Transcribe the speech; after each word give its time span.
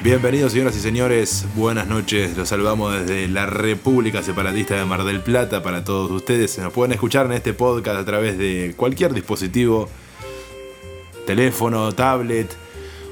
Bienvenidos 0.00 0.52
señoras 0.52 0.76
y 0.76 0.80
señores, 0.80 1.44
buenas 1.56 1.88
noches, 1.88 2.36
los 2.36 2.48
saludamos 2.48 3.00
desde 3.00 3.26
la 3.26 3.46
República 3.46 4.22
Separatista 4.22 4.76
de 4.76 4.84
Mar 4.84 5.02
del 5.02 5.20
Plata 5.20 5.60
para 5.60 5.82
todos 5.82 6.08
ustedes. 6.12 6.56
Nos 6.60 6.72
pueden 6.72 6.92
escuchar 6.92 7.26
en 7.26 7.32
este 7.32 7.52
podcast 7.52 7.98
a 7.98 8.04
través 8.04 8.38
de 8.38 8.74
cualquier 8.76 9.12
dispositivo, 9.12 9.88
teléfono, 11.26 11.90
tablet 11.90 12.48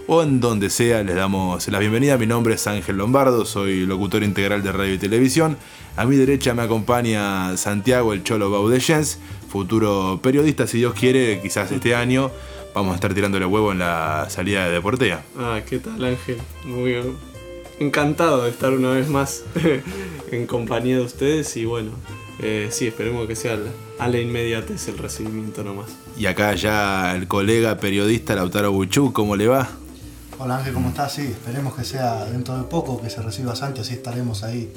o 0.07 0.23
en 0.23 0.39
donde 0.39 0.71
sea. 0.71 1.03
Les 1.03 1.17
damos 1.17 1.67
la 1.67 1.81
bienvenida. 1.81 2.17
Mi 2.19 2.27
nombre 2.27 2.55
es 2.55 2.65
Ángel 2.69 2.98
Lombardo, 2.98 3.45
soy 3.45 3.84
locutor 3.84 4.23
integral 4.23 4.62
de 4.62 4.71
radio 4.71 4.95
y 4.95 4.98
televisión. 4.98 5.57
A 5.97 6.07
mi 6.07 6.15
derecha 6.15 6.55
me 6.55 6.62
acompaña 6.62 7.56
Santiago 7.56 8.12
El 8.12 8.23
Cholo 8.23 8.48
Baudellens, 8.48 9.19
futuro 9.48 10.21
periodista, 10.23 10.69
si 10.69 10.78
Dios 10.78 10.95
quiere, 10.95 11.41
quizás 11.43 11.73
este 11.73 11.97
año 11.97 12.31
vamos 12.77 12.92
a 12.92 12.96
estar 12.96 13.14
tirándole 13.14 13.46
huevo 13.46 13.72
en 13.72 13.78
la 13.78 14.27
salida 14.28 14.66
de 14.66 14.72
Deportea. 14.72 15.24
Ah, 15.38 15.60
¿qué 15.66 15.78
tal 15.78 16.05
Ángel? 16.05 16.36
Muy 16.62 16.94
encantado 17.80 18.44
de 18.44 18.50
estar 18.50 18.70
una 18.74 18.91
vez 18.91 19.08
más 19.08 19.44
en 20.30 20.46
compañía 20.46 20.97
de 20.97 21.02
ustedes 21.02 21.56
y 21.56 21.64
bueno, 21.64 21.92
eh, 22.38 22.69
sí, 22.70 22.86
esperemos 22.86 23.27
que 23.27 23.34
sea 23.34 23.58
a 23.98 24.08
la 24.08 24.20
inmediatez 24.20 24.88
el 24.88 24.98
recibimiento 24.98 25.64
nomás. 25.64 25.86
Y 26.19 26.27
acá 26.27 26.54
ya 26.54 27.16
el 27.16 27.27
colega 27.27 27.78
periodista 27.78 28.34
Lautaro 28.34 28.70
Buchú, 28.72 29.10
¿cómo 29.10 29.36
le 29.36 29.48
va? 29.48 29.70
Hola 30.38 30.58
Ángel, 30.58 30.74
¿cómo 30.74 30.91
estás? 30.91 31.14
Sí, 31.14 31.22
esperemos 31.22 31.74
que 31.74 31.84
sea 31.84 32.27
dentro 32.27 32.58
de 32.58 32.64
poco 32.64 33.00
que 33.00 33.08
se 33.08 33.22
reciba 33.22 33.56
Santi, 33.56 33.80
así 33.80 33.94
estaremos 33.94 34.42
ahí 34.42 34.70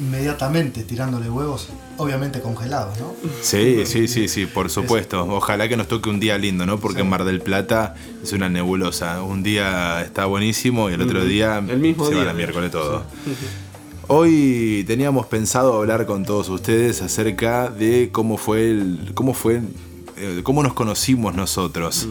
inmediatamente 0.00 0.82
tirándole 0.84 1.28
huevos, 1.30 1.68
obviamente 1.96 2.40
congelados, 2.40 2.98
¿no? 2.98 3.14
Sí, 3.42 3.84
sí, 3.84 4.08
sí, 4.08 4.28
sí, 4.28 4.46
por 4.46 4.70
supuesto. 4.70 5.24
Ojalá 5.28 5.68
que 5.68 5.76
nos 5.76 5.88
toque 5.88 6.08
un 6.08 6.20
día 6.20 6.38
lindo, 6.38 6.66
¿no? 6.66 6.78
Porque 6.78 7.00
en 7.00 7.08
Mar 7.08 7.24
del 7.24 7.40
Plata 7.40 7.94
es 8.22 8.32
una 8.32 8.48
nebulosa. 8.48 9.22
Un 9.22 9.42
día 9.42 10.02
está 10.02 10.26
buenísimo 10.26 10.90
y 10.90 10.94
el 10.94 11.02
otro 11.02 11.24
día 11.24 11.58
el 11.58 11.78
mismo 11.78 12.04
se 12.04 12.12
día. 12.12 12.20
va 12.20 12.26
la 12.26 12.34
miércoles 12.34 12.70
todo. 12.70 13.04
Hoy 14.06 14.84
teníamos 14.86 15.26
pensado 15.26 15.74
hablar 15.74 16.06
con 16.06 16.24
todos 16.24 16.48
ustedes 16.48 17.02
acerca 17.02 17.68
de 17.68 18.08
cómo 18.10 18.38
fue 18.38 18.70
el, 18.70 19.10
cómo 19.14 19.34
fue, 19.34 19.60
eh, 20.16 20.40
cómo 20.42 20.62
nos 20.62 20.72
conocimos 20.72 21.34
nosotros. 21.34 22.08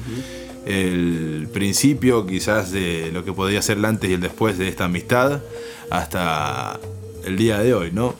El 0.65 1.47
principio, 1.53 2.27
quizás 2.27 2.71
de 2.71 3.09
lo 3.13 3.23
que 3.23 3.31
podría 3.33 3.61
ser 3.61 3.77
el 3.77 3.85
antes 3.85 4.09
y 4.09 4.13
el 4.13 4.21
después 4.21 4.57
de 4.57 4.67
esta 4.67 4.85
amistad, 4.85 5.41
hasta 5.89 6.79
el 7.27 7.37
día 7.37 7.59
de 7.59 7.73
hoy, 7.73 7.91
¿no? 7.91 8.15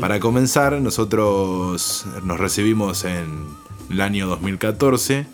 Para 0.00 0.20
comenzar, 0.20 0.80
nosotros 0.80 2.06
nos 2.22 2.38
recibimos 2.38 3.04
en 3.04 3.46
el 3.90 4.00
año 4.00 4.26
2014, 4.28 5.26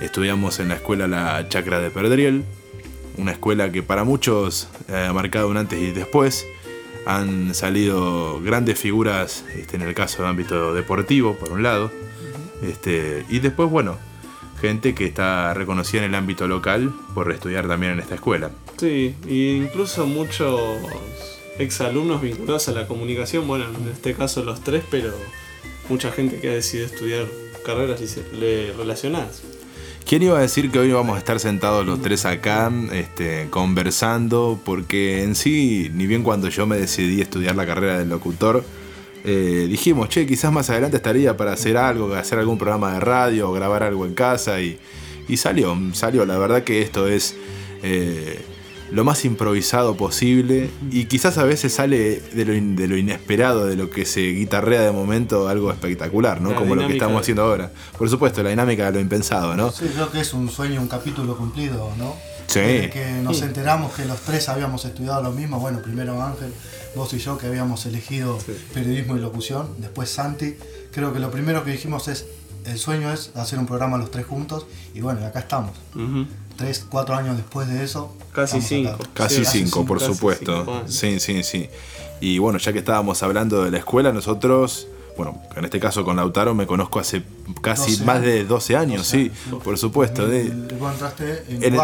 estudiamos 0.00 0.60
en 0.60 0.68
la 0.68 0.74
escuela 0.74 1.08
La 1.08 1.48
Chacra 1.48 1.80
de 1.80 1.90
Perdriel, 1.90 2.44
una 3.16 3.32
escuela 3.32 3.72
que 3.72 3.82
para 3.82 4.04
muchos 4.04 4.68
eh, 4.88 5.06
ha 5.08 5.12
marcado 5.12 5.48
un 5.48 5.56
antes 5.56 5.80
y 5.80 5.90
después. 5.92 6.46
Han 7.04 7.52
salido 7.52 8.40
grandes 8.42 8.78
figuras 8.78 9.44
este, 9.56 9.74
en 9.74 9.82
el 9.82 9.92
caso 9.92 10.18
del 10.18 10.30
ámbito 10.30 10.72
deportivo, 10.72 11.34
por 11.34 11.50
un 11.50 11.64
lado, 11.64 11.90
este, 12.62 13.26
y 13.28 13.40
después, 13.40 13.68
bueno, 13.70 13.98
gente 14.60 14.94
que 14.94 15.04
está 15.06 15.52
reconocida 15.52 16.04
en 16.04 16.10
el 16.10 16.14
ámbito 16.14 16.46
local 16.46 16.92
por 17.12 17.32
estudiar 17.32 17.66
también 17.66 17.94
en 17.94 18.00
esta 18.00 18.14
escuela. 18.14 18.50
Sí, 18.76 19.16
e 19.26 19.34
incluso 19.34 20.06
muchos 20.06 20.78
exalumnos 21.58 22.22
vinculados 22.22 22.68
a 22.68 22.72
la 22.72 22.86
comunicación, 22.86 23.46
bueno, 23.46 23.66
en 23.66 23.88
este 23.92 24.14
caso 24.14 24.42
los 24.42 24.62
tres, 24.62 24.84
pero 24.90 25.12
mucha 25.88 26.10
gente 26.12 26.40
que 26.40 26.48
ha 26.50 26.54
decidido 26.54 26.86
estudiar 26.86 27.26
carreras 27.64 28.00
relacionadas. 28.76 29.42
¿Quién 30.06 30.22
iba 30.22 30.36
a 30.36 30.40
decir 30.42 30.70
que 30.70 30.78
hoy 30.78 30.90
vamos 30.92 31.14
a 31.16 31.18
estar 31.18 31.38
sentados 31.38 31.86
los 31.86 32.02
tres 32.02 32.24
acá 32.24 32.72
este, 32.92 33.46
conversando? 33.50 34.60
Porque 34.64 35.22
en 35.22 35.34
sí, 35.34 35.90
ni 35.94 36.06
bien 36.06 36.22
cuando 36.22 36.48
yo 36.48 36.66
me 36.66 36.76
decidí 36.76 37.20
estudiar 37.20 37.54
la 37.54 37.66
carrera 37.66 37.98
del 37.98 38.08
locutor, 38.08 38.64
eh, 39.24 39.66
dijimos, 39.68 40.08
che, 40.08 40.26
quizás 40.26 40.52
más 40.52 40.68
adelante 40.70 40.96
estaría 40.96 41.36
para 41.36 41.52
hacer 41.52 41.76
algo, 41.76 42.12
hacer 42.14 42.40
algún 42.40 42.58
programa 42.58 42.94
de 42.94 43.00
radio 43.00 43.52
grabar 43.52 43.84
algo 43.84 44.04
en 44.04 44.14
casa 44.14 44.60
y, 44.60 44.78
y 45.28 45.36
salió, 45.36 45.78
salió. 45.92 46.26
La 46.26 46.36
verdad 46.36 46.64
que 46.64 46.82
esto 46.82 47.06
es 47.06 47.36
eh, 47.82 48.40
lo 48.92 49.04
más 49.04 49.24
improvisado 49.24 49.96
posible 49.96 50.70
y 50.90 51.06
quizás 51.06 51.38
a 51.38 51.44
veces 51.44 51.72
sale 51.72 52.20
de 52.20 52.44
lo, 52.44 52.54
in, 52.54 52.76
de 52.76 52.88
lo 52.88 52.96
inesperado, 52.96 53.66
de 53.66 53.76
lo 53.76 53.90
que 53.90 54.04
se 54.04 54.20
guitarrea 54.20 54.82
de 54.82 54.92
momento 54.92 55.48
algo 55.48 55.70
espectacular, 55.70 56.40
¿no? 56.40 56.50
La 56.50 56.56
Como 56.56 56.74
lo 56.74 56.86
que 56.86 56.94
estamos 56.94 57.22
haciendo 57.22 57.42
ahora. 57.42 57.70
Por 57.96 58.08
supuesto, 58.10 58.42
la 58.42 58.50
dinámica 58.50 58.86
de 58.86 58.92
lo 58.92 59.00
impensado, 59.00 59.54
¿no? 59.54 59.70
Sí, 59.72 59.86
creo 59.92 60.10
que 60.10 60.20
es 60.20 60.34
un 60.34 60.50
sueño, 60.50 60.80
un 60.80 60.88
capítulo 60.88 61.36
cumplido, 61.36 61.90
¿no? 61.98 62.14
Sí. 62.46 62.60
Desde 62.60 62.90
que 62.90 63.12
nos 63.22 63.40
enteramos 63.40 63.94
que 63.94 64.04
los 64.04 64.20
tres 64.20 64.48
habíamos 64.48 64.84
estudiado 64.84 65.22
lo 65.22 65.32
mismo, 65.32 65.58
bueno, 65.58 65.80
primero 65.80 66.22
Ángel, 66.22 66.52
vos 66.94 67.12
y 67.14 67.18
yo 67.18 67.38
que 67.38 67.46
habíamos 67.46 67.86
elegido 67.86 68.38
sí. 68.44 68.52
periodismo 68.74 69.16
y 69.16 69.20
locución, 69.20 69.68
después 69.78 70.10
Santi, 70.10 70.56
creo 70.92 71.14
que 71.14 71.18
lo 71.20 71.30
primero 71.30 71.64
que 71.64 71.70
dijimos 71.70 72.08
es, 72.08 72.26
el 72.66 72.78
sueño 72.78 73.12
es 73.12 73.30
hacer 73.34 73.58
un 73.58 73.66
programa 73.66 73.96
los 73.96 74.10
tres 74.10 74.26
juntos 74.26 74.66
y 74.94 75.00
bueno, 75.00 75.24
acá 75.26 75.40
estamos. 75.40 75.72
Uh 75.94 75.98
-huh. 75.98 76.26
3, 76.56 76.86
4 76.90 77.14
años 77.14 77.36
después 77.36 77.68
de 77.68 77.84
eso. 77.84 78.14
Casi 78.32 78.60
cinco 78.60 78.98
Casi 79.14 79.44
5, 79.44 79.80
sí, 79.80 79.86
por 79.86 80.00
supuesto. 80.00 80.84
Sí, 80.86 81.20
sí, 81.20 81.42
sí. 81.42 81.68
Y 82.20 82.38
bueno, 82.38 82.58
ya 82.58 82.72
que 82.72 82.78
estábamos 82.78 83.22
hablando 83.22 83.64
de 83.64 83.70
la 83.70 83.78
escuela, 83.78 84.12
nosotros, 84.12 84.86
bueno, 85.16 85.42
en 85.56 85.64
este 85.64 85.80
caso 85.80 86.04
con 86.04 86.16
Lautaro 86.16 86.54
me 86.54 86.66
conozco 86.66 87.00
hace 87.00 87.24
casi 87.60 88.02
más 88.04 88.22
de 88.22 88.44
12 88.44 88.76
años, 88.76 89.06
sí, 89.06 89.30
por 89.64 89.76
supuesto. 89.76 90.30
Entraste 90.30 91.44
en, 91.48 91.76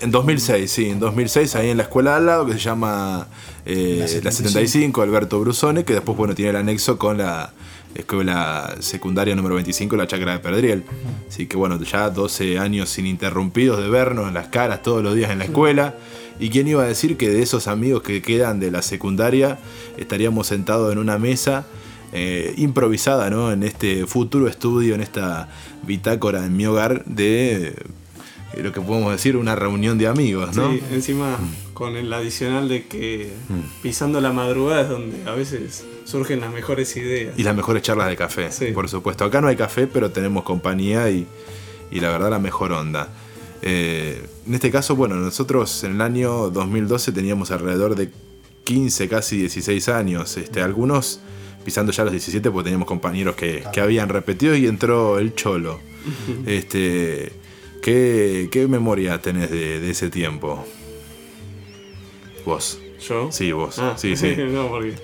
en 0.00 0.10
2006, 0.10 0.70
sí, 0.70 0.90
en 0.90 1.00
2006, 1.00 1.56
ahí 1.56 1.70
en 1.70 1.76
la 1.76 1.84
escuela 1.84 2.12
de 2.12 2.16
al 2.18 2.26
lado, 2.26 2.46
que 2.46 2.52
se 2.52 2.58
llama 2.58 3.28
eh, 3.64 3.96
La 3.98 4.04
la, 4.04 4.08
75. 4.08 4.48
75, 4.48 5.02
Alberto 5.02 5.40
Brusone, 5.40 5.84
que 5.84 5.94
después, 5.94 6.16
bueno, 6.16 6.34
tiene 6.34 6.50
el 6.50 6.56
anexo 6.56 6.98
con 6.98 7.18
la 7.18 7.52
escuela 7.94 8.76
secundaria 8.80 9.34
número 9.34 9.54
25, 9.54 9.96
la 9.96 10.06
Chacra 10.06 10.32
de 10.32 10.38
Perdriel. 10.40 10.84
Así 11.28 11.46
que, 11.46 11.56
bueno, 11.56 11.80
ya 11.82 12.10
12 12.10 12.58
años 12.58 12.98
ininterrumpidos 12.98 13.80
de 13.80 13.88
vernos 13.88 14.28
en 14.28 14.34
las 14.34 14.48
caras 14.48 14.82
todos 14.82 15.02
los 15.02 15.14
días 15.14 15.30
en 15.30 15.38
la 15.38 15.44
escuela. 15.46 15.94
¿Y 16.38 16.50
quién 16.50 16.68
iba 16.68 16.82
a 16.82 16.86
decir 16.86 17.16
que 17.16 17.30
de 17.30 17.42
esos 17.42 17.66
amigos 17.66 18.02
que 18.02 18.20
quedan 18.20 18.60
de 18.60 18.70
la 18.70 18.82
secundaria 18.82 19.58
estaríamos 19.96 20.46
sentados 20.46 20.92
en 20.92 20.98
una 20.98 21.18
mesa 21.18 21.64
eh, 22.12 22.54
improvisada, 22.58 23.30
¿no? 23.30 23.50
En 23.50 23.62
este 23.62 24.06
futuro 24.06 24.46
estudio, 24.46 24.94
en 24.94 25.00
esta 25.00 25.48
bitácora 25.86 26.44
en 26.44 26.56
mi 26.56 26.66
hogar 26.66 27.04
de 27.06 27.74
lo 28.56 28.72
que 28.72 28.80
podemos 28.80 29.12
decir 29.12 29.36
una 29.36 29.54
reunión 29.54 29.98
de 29.98 30.06
amigos, 30.06 30.56
¿no? 30.56 30.72
Sí, 30.72 30.80
encima 30.92 31.38
con 31.74 31.96
el 31.96 32.12
adicional 32.12 32.68
de 32.68 32.86
que 32.86 33.30
pisando 33.82 34.20
la 34.20 34.32
madrugada 34.32 34.82
es 34.82 34.88
donde 34.88 35.28
a 35.28 35.34
veces 35.34 35.84
surgen 36.04 36.40
las 36.40 36.52
mejores 36.52 36.96
ideas. 36.96 37.34
Y 37.38 37.42
las 37.42 37.54
mejores 37.54 37.82
charlas 37.82 38.08
de 38.08 38.16
café, 38.16 38.50
Sí. 38.50 38.66
por 38.72 38.88
supuesto. 38.88 39.24
Acá 39.24 39.40
no 39.40 39.48
hay 39.48 39.56
café, 39.56 39.86
pero 39.86 40.10
tenemos 40.10 40.42
compañía 40.44 41.10
y, 41.10 41.26
y 41.90 42.00
la 42.00 42.10
verdad 42.10 42.30
la 42.30 42.38
mejor 42.38 42.72
onda. 42.72 43.08
Eh, 43.62 44.22
en 44.46 44.54
este 44.54 44.70
caso, 44.70 44.96
bueno, 44.96 45.16
nosotros 45.16 45.82
en 45.84 45.92
el 45.96 46.00
año 46.00 46.50
2012 46.50 47.12
teníamos 47.12 47.50
alrededor 47.50 47.94
de 47.96 48.10
15, 48.64 49.08
casi 49.08 49.36
16 49.38 49.88
años. 49.88 50.36
Este, 50.36 50.62
algunos 50.62 51.20
pisando 51.64 51.90
ya 51.92 52.04
los 52.04 52.12
17 52.12 52.50
porque 52.50 52.64
teníamos 52.64 52.86
compañeros 52.86 53.34
que, 53.34 53.64
que 53.72 53.80
habían 53.80 54.08
repetido 54.08 54.54
y 54.56 54.66
entró 54.66 55.18
el 55.18 55.34
cholo. 55.34 55.80
este, 56.46 57.32
¿qué, 57.86 58.48
qué 58.50 58.66
memoria 58.66 59.20
tenés 59.22 59.50
de, 59.50 59.78
de 59.80 59.90
ese 59.90 60.10
tiempo? 60.10 60.64
Vos. 62.44 62.78
¿Yo? 63.08 63.30
Sí, 63.30 63.52
vos. 63.52 63.78
Ah, 63.78 63.94
Sí, 63.96 64.16
sí. 64.22 64.34
no, 64.38 64.68
porque. 64.68 64.94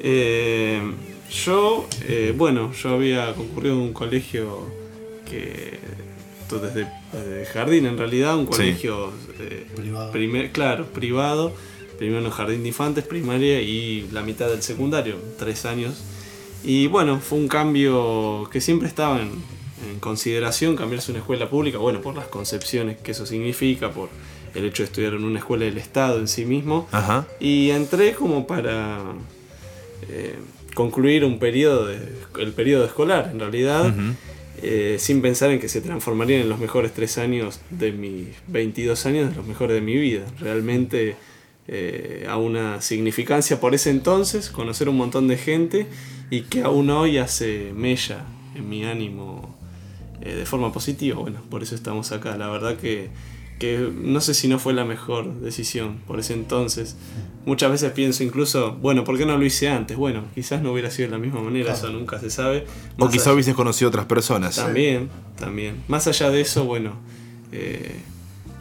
eh, 0.00 0.82
yo, 1.44 1.86
eh, 2.06 2.32
bueno, 2.36 2.72
yo 2.72 2.90
había 2.90 3.34
concurrido 3.34 3.74
a 3.76 3.78
un 3.78 3.92
colegio 3.92 4.66
que. 5.28 5.78
Desde, 6.50 6.88
desde 7.12 7.44
jardín, 7.52 7.84
en 7.86 7.98
realidad, 7.98 8.36
un 8.38 8.46
colegio. 8.46 9.12
eh, 9.38 9.66
Privado. 9.76 10.10
primer- 10.12 10.50
claro, 10.50 10.86
privado. 10.86 11.52
Primero 11.98 12.20
en 12.20 12.26
el 12.26 12.30
jardín 12.32 12.62
de 12.62 12.68
infantes, 12.68 13.04
primaria 13.04 13.60
y 13.60 14.08
la 14.12 14.22
mitad 14.22 14.48
del 14.48 14.62
secundario, 14.62 15.16
tres 15.38 15.64
años. 15.66 16.02
Y 16.64 16.86
bueno, 16.86 17.20
fue 17.20 17.38
un 17.38 17.48
cambio 17.48 18.48
que 18.52 18.60
siempre 18.60 18.88
estaba 18.88 19.20
en, 19.20 19.30
en 19.92 20.00
consideración, 20.00 20.76
cambiarse 20.76 21.10
a 21.10 21.12
una 21.12 21.20
escuela 21.20 21.48
pública, 21.50 21.78
bueno, 21.78 22.00
por 22.00 22.14
las 22.14 22.26
concepciones 22.26 22.96
que 22.98 23.12
eso 23.12 23.26
significa, 23.26 23.90
por 23.90 24.08
el 24.54 24.64
hecho 24.64 24.82
de 24.82 24.86
estudiar 24.86 25.14
en 25.14 25.24
una 25.24 25.38
escuela 25.38 25.64
del 25.66 25.78
Estado 25.78 26.18
en 26.18 26.28
sí 26.28 26.44
mismo. 26.44 26.88
Ajá. 26.92 27.26
Y 27.40 27.70
entré 27.70 28.14
como 28.14 28.46
para 28.46 28.98
eh, 30.08 30.36
concluir 30.74 31.24
un 31.24 31.38
periodo, 31.38 31.86
de- 31.86 31.98
el 32.40 32.52
periodo 32.52 32.84
escolar, 32.84 33.30
en 33.32 33.40
realidad, 33.40 33.86
Ujú. 33.88 34.14
eh, 34.62 34.96
sin 34.98 35.20
pensar 35.22 35.50
en 35.50 35.60
que 35.60 35.68
se 35.68 35.80
transformarían 35.80 36.40
en 36.42 36.48
los 36.48 36.58
mejores 36.58 36.92
tres 36.92 37.18
años 37.18 37.60
de 37.70 37.92
mis 37.92 38.28
22 38.46 39.04
años, 39.06 39.30
de 39.30 39.36
los 39.36 39.46
mejores 39.46 39.74
de 39.74 39.80
mi 39.80 39.96
vida. 39.96 40.24
Realmente 40.40 41.16
eh, 41.70 42.26
a 42.28 42.38
una 42.38 42.80
significancia 42.80 43.60
por 43.60 43.74
ese 43.74 43.90
entonces, 43.90 44.48
conocer 44.48 44.88
un 44.88 44.96
montón 44.96 45.28
de 45.28 45.36
gente 45.36 45.86
y 46.30 46.42
que 46.42 46.62
aún 46.62 46.88
hoy 46.90 47.18
hace 47.18 47.72
mella 47.76 48.24
en 48.54 48.68
mi 48.70 48.84
ánimo 48.86 49.37
eh, 50.22 50.34
de 50.34 50.46
forma 50.46 50.72
positiva. 50.72 51.18
Bueno, 51.20 51.40
por 51.50 51.62
eso 51.62 51.74
estamos 51.74 52.12
acá. 52.12 52.36
La 52.36 52.48
verdad 52.48 52.76
que 52.76 53.10
que 53.58 53.90
no 53.92 54.20
sé 54.20 54.34
si 54.34 54.46
no 54.46 54.60
fue 54.60 54.72
la 54.72 54.84
mejor 54.84 55.34
decisión 55.40 55.98
por 56.06 56.20
ese 56.20 56.32
entonces. 56.32 56.94
Muchas 57.44 57.72
veces 57.72 57.90
pienso 57.90 58.22
incluso, 58.22 58.76
bueno, 58.76 59.02
¿por 59.02 59.18
qué 59.18 59.26
no 59.26 59.36
lo 59.36 59.44
hice 59.44 59.68
antes? 59.68 59.96
Bueno, 59.96 60.22
quizás 60.32 60.62
no 60.62 60.70
hubiera 60.72 60.92
sido 60.92 61.08
de 61.08 61.16
la 61.16 61.18
misma 61.18 61.40
manera, 61.40 61.72
Claro. 61.72 61.78
eso 61.88 61.90
nunca 61.90 62.20
se 62.20 62.30
sabe. 62.30 62.66
O 62.98 63.06
Más 63.06 63.12
quizá 63.12 63.24
allá- 63.30 63.32
hubieses 63.34 63.54
conocido 63.56 63.88
otras 63.88 64.06
personas. 64.06 64.54
También, 64.54 65.08
también. 65.36 65.82
Más 65.88 66.06
allá 66.06 66.30
de 66.30 66.40
eso, 66.40 66.66
bueno, 66.66 66.92
eh, 67.50 67.96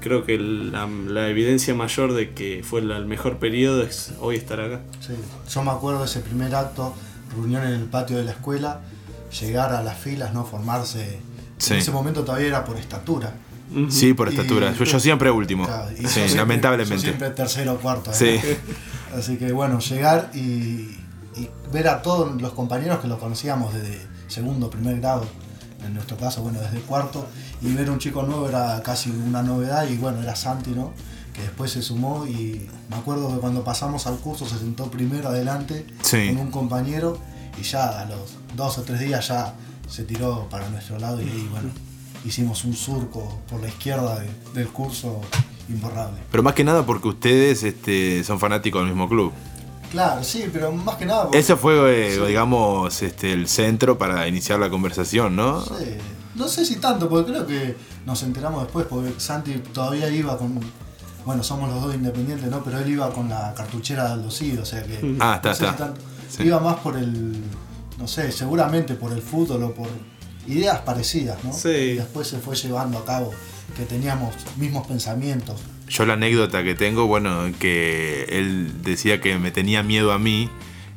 creo 0.01 0.25
que 0.25 0.39
la, 0.39 0.87
la 0.87 1.29
evidencia 1.29 1.75
mayor 1.75 2.13
de 2.13 2.31
que 2.31 2.63
fue 2.63 2.81
la- 2.81 2.97
el 2.97 3.05
mejor 3.05 3.37
periodo 3.37 3.83
es 3.83 4.13
hoy 4.19 4.35
estar 4.35 4.59
acá. 4.59 4.81
Sí. 4.99 5.13
Yo 5.53 5.63
me 5.63 5.69
acuerdo 5.69 5.99
de 5.99 6.05
ese 6.07 6.21
primer 6.21 6.55
acto, 6.55 6.95
reunión 7.35 7.61
en 7.67 7.73
el 7.73 7.83
patio 7.83 8.17
de 8.17 8.23
la 8.23 8.31
escuela, 8.31 8.81
llegar 9.39 9.73
a 9.75 9.83
las 9.83 9.99
filas, 9.99 10.33
no 10.33 10.43
formarse. 10.43 11.19
Sí. 11.57 11.73
En 11.73 11.79
ese 11.79 11.91
momento 11.91 12.23
todavía 12.23 12.47
era 12.47 12.65
por 12.65 12.77
estatura. 12.77 13.33
Sí, 13.89 14.13
por 14.13 14.27
Y- 14.27 14.31
estatura. 14.31 14.73
Yo, 14.73 14.85
yo 14.85 14.99
siempre 14.99 15.29
último. 15.29 15.65
Claro, 15.65 15.91
y 15.91 16.01
yo 16.03 16.07
Sí, 16.07 16.13
siempre- 16.13 16.29
yo 16.31 16.35
lamentablemente. 16.37 16.99
siempre 17.03 17.29
tercero 17.31 17.73
o 17.73 17.77
cuarto. 17.77 18.11
¿eh? 18.11 18.15
Sí. 18.15 18.39
Así 19.17 19.37
que 19.37 19.51
bueno, 19.51 19.79
llegar 19.79 20.31
y, 20.33 20.39
y 21.35 21.49
ver 21.73 21.87
a 21.89 22.01
todos 22.01 22.41
los 22.41 22.53
compañeros 22.53 22.99
que 22.99 23.07
lo 23.07 23.19
conocíamos 23.19 23.73
desde 23.73 23.99
segundo, 24.27 24.69
primer 24.69 24.99
grado, 24.99 25.25
en 25.85 25.93
nuestro 25.93 26.17
caso, 26.17 26.41
bueno, 26.41 26.59
desde 26.59 26.79
cuarto, 26.81 27.27
y 27.61 27.73
ver 27.73 27.89
un 27.89 27.99
chico 27.99 28.23
nuevo 28.23 28.47
era 28.49 28.81
casi 28.83 29.09
una 29.11 29.41
novedad, 29.43 29.87
y 29.87 29.97
bueno, 29.97 30.21
era 30.21 30.35
Santi, 30.35 30.71
¿no? 30.71 30.91
Que 31.33 31.41
después 31.43 31.71
se 31.71 31.81
sumó 31.81 32.25
y 32.27 32.67
me 32.89 32.95
acuerdo 32.95 33.33
que 33.33 33.39
cuando 33.39 33.63
pasamos 33.63 34.07
al 34.07 34.17
curso 34.17 34.47
se 34.47 34.57
sentó 34.57 34.89
primero 34.89 35.29
adelante 35.29 35.85
Sí. 36.01 36.27
con 36.29 36.37
un 36.39 36.51
compañero 36.51 37.19
y 37.59 37.63
ya 37.63 38.01
a 38.01 38.05
los 38.05 38.31
dos 38.55 38.77
o 38.79 38.83
tres 38.83 38.99
días 38.99 39.27
ya 39.27 39.53
se 39.87 40.03
tiró 40.03 40.47
para 40.49 40.69
nuestro 40.69 40.97
lado 40.99 41.21
y 41.21 41.25
ahí, 41.25 41.47
bueno, 41.51 41.69
hicimos 42.25 42.63
un 42.65 42.73
surco 42.75 43.39
por 43.49 43.61
la 43.61 43.67
izquierda 43.67 44.19
de- 44.19 44.29
del 44.53 44.67
curso 44.69 45.21
imborrable. 45.69 46.19
Pero 46.31 46.43
más 46.43 46.53
que 46.53 46.63
nada 46.63 46.85
porque 46.85 47.07
ustedes 47.09 47.63
este, 47.63 48.23
son 48.23 48.39
fanáticos 48.39 48.81
del 48.81 48.89
mismo 48.89 49.07
club. 49.09 49.31
Claro, 49.91 50.23
sí, 50.23 50.45
pero 50.51 50.71
más 50.71 50.95
que 50.95 51.05
nada... 51.05 51.23
porque- 51.23 51.39
Ese 51.39 51.55
fue, 51.55 52.15
eh, 52.15 52.27
digamos, 52.27 53.01
este, 53.01 53.31
el 53.33 53.47
centro 53.47 53.97
para 53.97 54.27
iniciar 54.27 54.59
la 54.59 54.69
conversación, 54.69 55.35
¿no? 55.35 55.59
No 55.59 55.65
sé, 55.65 55.97
no 56.35 56.47
sé 56.47 56.65
si 56.65 56.75
tanto, 56.75 57.07
porque 57.09 57.31
creo 57.31 57.47
que 57.47 57.75
nos 58.05 58.21
enteramos 58.23 58.63
después, 58.63 58.85
porque 58.89 59.13
Santi 59.19 59.53
todavía 59.73 60.09
iba 60.09 60.37
con. 60.37 60.59
Bueno, 61.25 61.43
somos 61.43 61.69
los 61.69 61.81
dos 61.81 61.95
independientes, 61.95 62.49
¿no? 62.49 62.63
Pero 62.63 62.79
él 62.79 62.89
iba 62.89 63.09
con 63.11 63.27
la 63.27 63.53
cartuchera 63.53 64.05
de 64.07 64.13
Aldo 64.13 64.27
o 64.27 64.31
sea 64.65 64.83
que. 64.83 65.15
Ah, 65.19 65.35
está, 65.35 65.49
no 65.49 65.55
sé 65.55 65.59
si 65.63 65.69
está. 65.69 65.77
tanto- 65.85 66.01
Sí. 66.29 66.43
Iba 66.43 66.59
más 66.59 66.75
por 66.77 66.95
el. 66.97 67.41
No 67.97 68.07
sé, 68.07 68.31
seguramente 68.31 68.93
por 68.95 69.11
el 69.11 69.21
fútbol 69.21 69.63
o 69.63 69.73
por 69.73 69.87
ideas 70.47 70.79
parecidas, 70.79 71.43
¿no? 71.43 71.51
Sí. 71.53 71.69
Y 71.69 71.93
después 71.95 72.27
se 72.27 72.39
fue 72.39 72.55
llevando 72.55 72.97
a 72.99 73.05
cabo 73.05 73.31
que 73.75 73.83
teníamos 73.85 74.33
mismos 74.57 74.87
pensamientos. 74.87 75.59
Yo 75.89 76.05
la 76.05 76.13
anécdota 76.13 76.63
que 76.63 76.75
tengo, 76.75 77.07
bueno, 77.07 77.45
que 77.59 78.25
él 78.29 78.81
decía 78.83 79.19
que 79.21 79.37
me 79.37 79.51
tenía 79.51 79.83
miedo 79.83 80.11
a 80.11 80.19
mí 80.19 80.49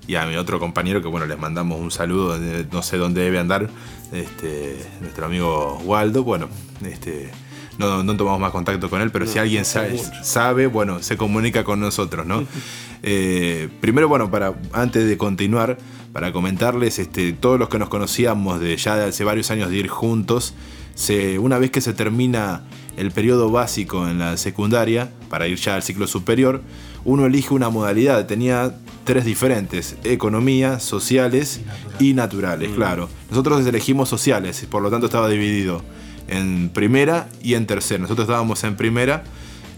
y 0.06 0.16
a 0.16 0.26
mi 0.26 0.36
otro 0.36 0.58
compañero, 0.58 1.00
que 1.02 1.08
bueno, 1.08 1.26
les 1.26 1.38
mandamos 1.38 1.80
un 1.80 1.90
saludo, 1.90 2.38
de- 2.38 2.66
no 2.72 2.82
sé 2.82 2.96
dónde 2.96 3.22
debe 3.22 3.38
andar, 3.38 3.70
este, 4.12 4.76
nuestro 5.00 5.26
amigo 5.26 5.80
Waldo, 5.84 6.24
bueno, 6.24 6.48
este, 6.84 7.30
no, 7.78 8.02
no 8.02 8.16
tomamos 8.16 8.40
más 8.40 8.50
contacto 8.50 8.90
con 8.90 9.00
él, 9.00 9.10
pero 9.12 9.26
si 9.26 9.38
alguien 9.38 9.64
sabe, 9.64 10.00
sabe, 10.22 10.66
bueno, 10.66 11.02
se 11.02 11.16
comunica 11.16 11.62
con 11.64 11.80
nosotros, 11.80 12.26
¿no? 12.26 12.44
Eh, 13.02 13.68
primero, 13.80 14.08
bueno, 14.08 14.30
para 14.30 14.54
antes 14.72 15.08
de 15.08 15.16
continuar, 15.16 15.78
para 16.12 16.32
comentarles, 16.32 16.98
este, 16.98 17.32
todos 17.32 17.58
los 17.58 17.68
que 17.68 17.78
nos 17.78 17.88
conocíamos 17.88 18.60
de 18.60 18.76
ya 18.76 18.96
de 18.96 19.04
hace 19.04 19.24
varios 19.24 19.50
años 19.50 19.70
de 19.70 19.76
ir 19.76 19.88
juntos, 19.88 20.54
se, 20.94 21.38
una 21.38 21.58
vez 21.58 21.70
que 21.70 21.80
se 21.80 21.94
termina 21.94 22.64
el 22.96 23.10
periodo 23.10 23.50
básico 23.50 24.08
en 24.08 24.18
la 24.18 24.36
secundaria, 24.36 25.10
para 25.28 25.46
ir 25.48 25.56
ya 25.56 25.74
al 25.76 25.82
ciclo 25.82 26.06
superior, 26.06 26.62
uno 27.04 27.24
elige 27.24 27.54
una 27.54 27.70
modalidad. 27.70 28.26
Tenía 28.26 28.76
tres 29.04 29.24
diferentes: 29.24 29.96
economía, 30.04 30.80
sociales 30.80 31.60
y 31.98 32.12
naturales, 32.12 32.70
claro. 32.74 33.08
Nosotros 33.30 33.66
elegimos 33.66 34.08
sociales, 34.08 34.66
por 34.70 34.82
lo 34.82 34.90
tanto 34.90 35.06
estaba 35.06 35.28
dividido 35.28 35.82
en 36.28 36.68
primera 36.68 37.28
y 37.42 37.54
en 37.54 37.66
tercera. 37.66 38.00
Nosotros 38.00 38.26
estábamos 38.26 38.62
en 38.64 38.76
primera 38.76 39.24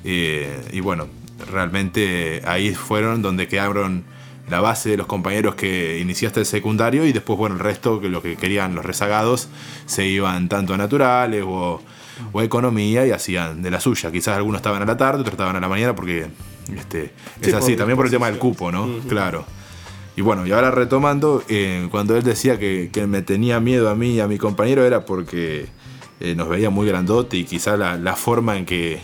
eh, 0.04 0.60
y 0.72 0.80
bueno, 0.80 1.06
realmente 1.52 2.42
ahí 2.44 2.74
fueron 2.74 3.22
donde 3.22 3.48
quedaron 3.48 4.04
la 4.48 4.60
base 4.60 4.90
de 4.90 4.96
los 4.96 5.06
compañeros 5.06 5.54
que 5.54 5.98
iniciaste 6.00 6.40
el 6.40 6.46
secundario 6.46 7.06
y 7.06 7.12
después, 7.12 7.38
bueno, 7.38 7.54
el 7.54 7.60
resto, 7.60 8.00
que 8.00 8.08
lo 8.08 8.22
que 8.22 8.36
querían 8.36 8.74
los 8.74 8.84
rezagados, 8.84 9.48
se 9.86 10.06
iban 10.06 10.48
tanto 10.48 10.74
a 10.74 10.76
naturales 10.76 11.44
o, 11.46 11.80
o 12.32 12.40
a 12.40 12.44
economía 12.44 13.06
y 13.06 13.12
hacían 13.12 13.62
de 13.62 13.70
la 13.70 13.80
suya. 13.80 14.10
Quizás 14.10 14.36
algunos 14.36 14.58
estaban 14.58 14.82
a 14.82 14.84
la 14.84 14.96
tarde, 14.96 15.20
otros 15.20 15.34
estaban 15.34 15.56
a 15.56 15.60
la 15.60 15.68
mañana 15.68 15.94
porque 15.94 16.26
este, 16.76 17.12
es 17.40 17.48
Sí, 17.48 17.52
así, 17.52 17.76
también 17.76 17.96
por 17.96 18.06
el 18.06 18.12
tema 18.12 18.26
del 18.26 18.38
cupo, 18.38 18.72
¿no? 18.72 18.88
Claro. 19.08 19.44
Y 20.16 20.20
bueno, 20.20 20.46
y 20.46 20.52
ahora 20.52 20.70
retomando, 20.70 21.42
eh, 21.48 21.88
cuando 21.90 22.16
él 22.16 22.22
decía 22.22 22.58
que, 22.58 22.90
que 22.92 23.06
me 23.06 23.22
tenía 23.22 23.60
miedo 23.60 23.88
a 23.88 23.94
mí 23.94 24.14
y 24.14 24.20
a 24.20 24.28
mi 24.28 24.36
compañero 24.36 24.84
era 24.84 25.06
porque 25.06 25.68
eh, 26.20 26.34
nos 26.34 26.48
veía 26.48 26.68
muy 26.68 26.86
grandote 26.86 27.38
y 27.38 27.44
quizá 27.44 27.78
la, 27.78 27.96
la 27.96 28.14
forma 28.16 28.58
en 28.58 28.66
que, 28.66 29.00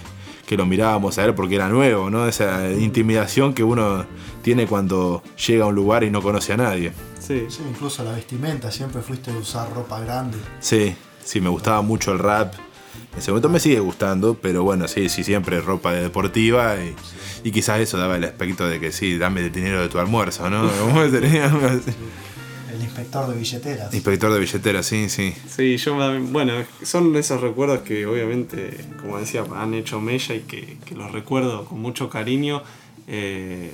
que 0.48 0.56
lo 0.56 0.64
mirábamos 0.64 1.18
a 1.18 1.26
él 1.26 1.34
porque 1.34 1.56
era 1.56 1.68
nuevo, 1.68 2.08
¿no? 2.08 2.26
Esa 2.26 2.72
intimidación 2.72 3.52
que 3.52 3.62
uno 3.62 4.06
tiene 4.40 4.66
cuando 4.66 5.22
llega 5.46 5.64
a 5.64 5.66
un 5.66 5.74
lugar 5.74 6.04
y 6.04 6.10
no 6.10 6.22
conoce 6.22 6.54
a 6.54 6.56
nadie. 6.56 6.94
Sí. 7.20 7.44
Sí, 7.50 7.60
incluso 7.68 8.02
la 8.02 8.12
vestimenta, 8.12 8.70
siempre 8.70 9.02
fuiste 9.02 9.30
a 9.30 9.34
usar 9.34 9.70
ropa 9.74 10.00
grande. 10.00 10.38
Sí, 10.60 10.96
sí, 11.22 11.42
me 11.42 11.50
gustaba 11.50 11.82
mucho 11.82 12.12
el 12.12 12.18
rap. 12.18 12.54
En 13.12 13.18
ese 13.18 13.30
momento 13.30 13.50
me 13.50 13.60
sigue 13.60 13.78
gustando, 13.80 14.38
pero 14.40 14.62
bueno, 14.62 14.88
sí, 14.88 15.10
sí, 15.10 15.22
siempre 15.22 15.60
ropa 15.60 15.92
deportiva 15.92 16.76
y, 16.76 16.96
y 17.44 17.50
quizás 17.50 17.80
eso 17.80 17.98
daba 17.98 18.16
el 18.16 18.24
aspecto 18.24 18.66
de 18.66 18.80
que 18.80 18.90
sí, 18.90 19.18
dame 19.18 19.42
el 19.42 19.52
dinero 19.52 19.82
de 19.82 19.90
tu 19.90 19.98
almuerzo, 19.98 20.48
¿no? 20.48 20.66
Como 20.80 21.06
sería. 21.10 21.52
El 22.72 22.82
inspector 22.82 23.28
de 23.30 23.36
billeteras. 23.38 23.94
Inspector 23.94 24.32
de 24.32 24.38
billetera, 24.40 24.82
sí, 24.82 25.08
sí. 25.08 25.32
Sí, 25.48 25.76
yo, 25.78 25.96
bueno, 26.30 26.52
son 26.82 27.14
esos 27.16 27.40
recuerdos 27.40 27.80
que 27.80 28.06
obviamente, 28.06 28.76
como 29.00 29.18
decía, 29.18 29.44
han 29.56 29.74
hecho 29.74 30.00
mella 30.00 30.34
y 30.34 30.40
que, 30.40 30.76
que 30.84 30.94
los 30.94 31.10
recuerdo 31.12 31.64
con 31.64 31.80
mucho 31.80 32.08
cariño. 32.10 32.62
eh, 33.06 33.70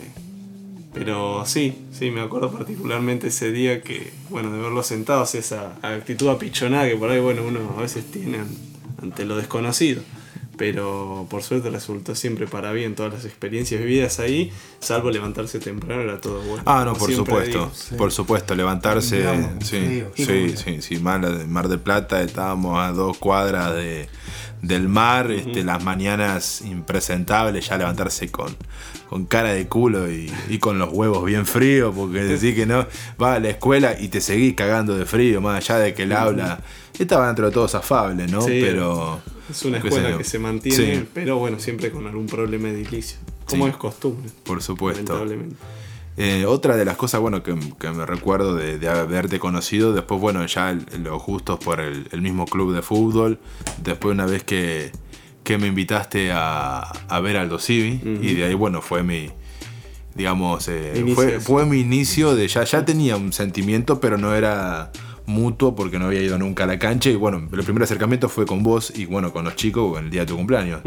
pero 0.92 1.44
sí, 1.44 1.86
sí, 1.92 2.12
me 2.12 2.20
acuerdo 2.20 2.52
particularmente 2.52 3.26
ese 3.26 3.50
día 3.50 3.82
que, 3.82 4.12
bueno, 4.30 4.52
de 4.52 4.60
verlos 4.60 4.86
sentados, 4.86 5.34
esa 5.34 5.76
actitud 5.82 6.28
apichonada 6.28 6.88
que 6.88 6.94
por 6.94 7.10
ahí, 7.10 7.18
bueno, 7.18 7.42
uno 7.44 7.74
a 7.76 7.82
veces 7.82 8.04
tiene 8.12 8.38
an- 8.38 8.56
ante 9.02 9.24
lo 9.24 9.36
desconocido. 9.36 10.02
Pero 10.56 11.26
por 11.28 11.42
suerte 11.42 11.68
resultó 11.70 12.14
siempre 12.14 12.46
para 12.46 12.72
bien 12.72 12.94
todas 12.94 13.12
las 13.12 13.24
experiencias 13.24 13.80
vividas 13.80 14.20
ahí, 14.20 14.52
salvo 14.78 15.10
levantarse 15.10 15.58
temprano, 15.58 16.02
era 16.02 16.20
todo 16.20 16.40
bueno. 16.42 16.62
Ah, 16.66 16.84
no, 16.84 16.94
por 16.94 17.12
supuesto, 17.12 17.72
sí. 17.74 17.96
por 17.96 18.12
supuesto, 18.12 18.54
levantarse, 18.54 19.18
Digamos, 19.18 19.64
sí, 19.64 20.04
sí, 20.14 20.54
sí, 20.56 20.82
sí, 20.82 20.98
Mar, 20.98 21.20
Mar 21.46 21.68
del 21.68 21.80
Plata, 21.80 22.22
estábamos 22.22 22.78
a 22.78 22.92
dos 22.92 23.18
cuadras 23.18 23.74
de, 23.74 24.08
del 24.62 24.88
mar, 24.88 25.30
este, 25.30 25.64
las 25.64 25.82
mañanas 25.82 26.62
impresentables, 26.62 27.68
ya 27.68 27.76
levantarse 27.76 28.30
con, 28.30 28.56
con 29.08 29.26
cara 29.26 29.52
de 29.52 29.66
culo 29.66 30.10
y, 30.10 30.32
y 30.48 30.58
con 30.58 30.78
los 30.78 30.92
huevos 30.92 31.24
bien 31.24 31.46
fríos, 31.46 31.94
porque 31.94 32.20
decir 32.20 32.54
que 32.54 32.64
no, 32.66 32.86
vas 33.18 33.36
a 33.36 33.40
la 33.40 33.50
escuela 33.50 33.96
y 33.98 34.08
te 34.08 34.20
seguís 34.20 34.54
cagando 34.54 34.96
de 34.96 35.04
frío, 35.04 35.40
más 35.40 35.56
allá 35.56 35.80
de 35.80 35.94
que 35.94 36.04
el 36.04 36.12
aula, 36.12 36.60
estaba 36.98 37.26
dentro 37.26 37.46
de 37.46 37.52
todos 37.52 37.74
afable, 37.74 38.26
¿no? 38.28 38.42
Sí. 38.42 38.60
Pero... 38.62 39.20
Es 39.50 39.64
una 39.64 39.78
escuela 39.78 40.16
que 40.16 40.24
se 40.24 40.38
mantiene, 40.38 40.96
Sí. 41.00 41.06
pero 41.12 41.38
bueno, 41.38 41.58
siempre 41.58 41.90
con 41.90 42.06
algún 42.06 42.26
problema 42.26 42.68
edilicio. 42.68 43.18
Como 43.46 43.64
Sí. 43.66 43.70
es 43.72 43.76
costumbre. 43.76 44.30
Por 44.44 44.62
supuesto. 44.62 45.12
Lamentablemente. 45.14 45.56
Eh, 46.16 46.44
otra 46.46 46.76
de 46.76 46.84
las 46.84 46.96
cosas, 46.96 47.20
bueno, 47.20 47.42
que, 47.42 47.56
que 47.78 47.90
me 47.90 48.06
recuerdo 48.06 48.54
de, 48.54 48.78
de 48.78 48.88
haberte 48.88 49.38
conocido, 49.40 49.92
después, 49.92 50.20
bueno, 50.20 50.46
ya 50.46 50.72
los 51.02 51.22
gustos 51.24 51.58
por 51.58 51.80
el, 51.80 52.06
el 52.12 52.22
mismo 52.22 52.46
club 52.46 52.72
de 52.74 52.82
fútbol, 52.82 53.40
después 53.82 54.12
una 54.14 54.24
vez 54.26 54.44
que, 54.44 54.92
que 55.42 55.58
me 55.58 55.66
invitaste 55.66 56.30
a, 56.32 56.78
a 56.80 57.20
ver 57.20 57.36
Aldo 57.36 57.58
Civi, 57.58 58.00
y 58.22 58.34
de 58.34 58.44
ahí, 58.44 58.54
bueno, 58.54 58.80
fue 58.80 59.02
mi, 59.02 59.28
digamos, 60.14 60.68
eh, 60.68 61.04
fue, 61.16 61.40
fue 61.40 61.66
mi 61.66 61.80
inicio 61.80 62.36
de 62.36 62.46
ya, 62.46 62.62
ya 62.62 62.84
tenía 62.84 63.16
un 63.16 63.32
sentimiento, 63.32 63.98
pero 64.00 64.16
no 64.16 64.34
era 64.36 64.92
mutuo 65.26 65.74
porque 65.74 65.98
no 65.98 66.06
había 66.06 66.20
ido 66.20 66.38
nunca 66.38 66.64
a 66.64 66.66
la 66.66 66.78
cancha, 66.78 67.08
y 67.10 67.16
bueno, 67.16 67.38
el 67.52 67.62
primer 67.64 67.82
acercamiento 67.82 68.28
fue 68.28 68.44
con 68.46 68.62
vos 68.62 68.92
y 68.94 69.06
bueno, 69.06 69.32
con 69.32 69.44
los 69.44 69.56
chicos 69.56 69.98
en 69.98 70.04
el 70.06 70.10
día 70.10 70.20
de 70.22 70.26
tu 70.26 70.36
cumpleaños. 70.36 70.80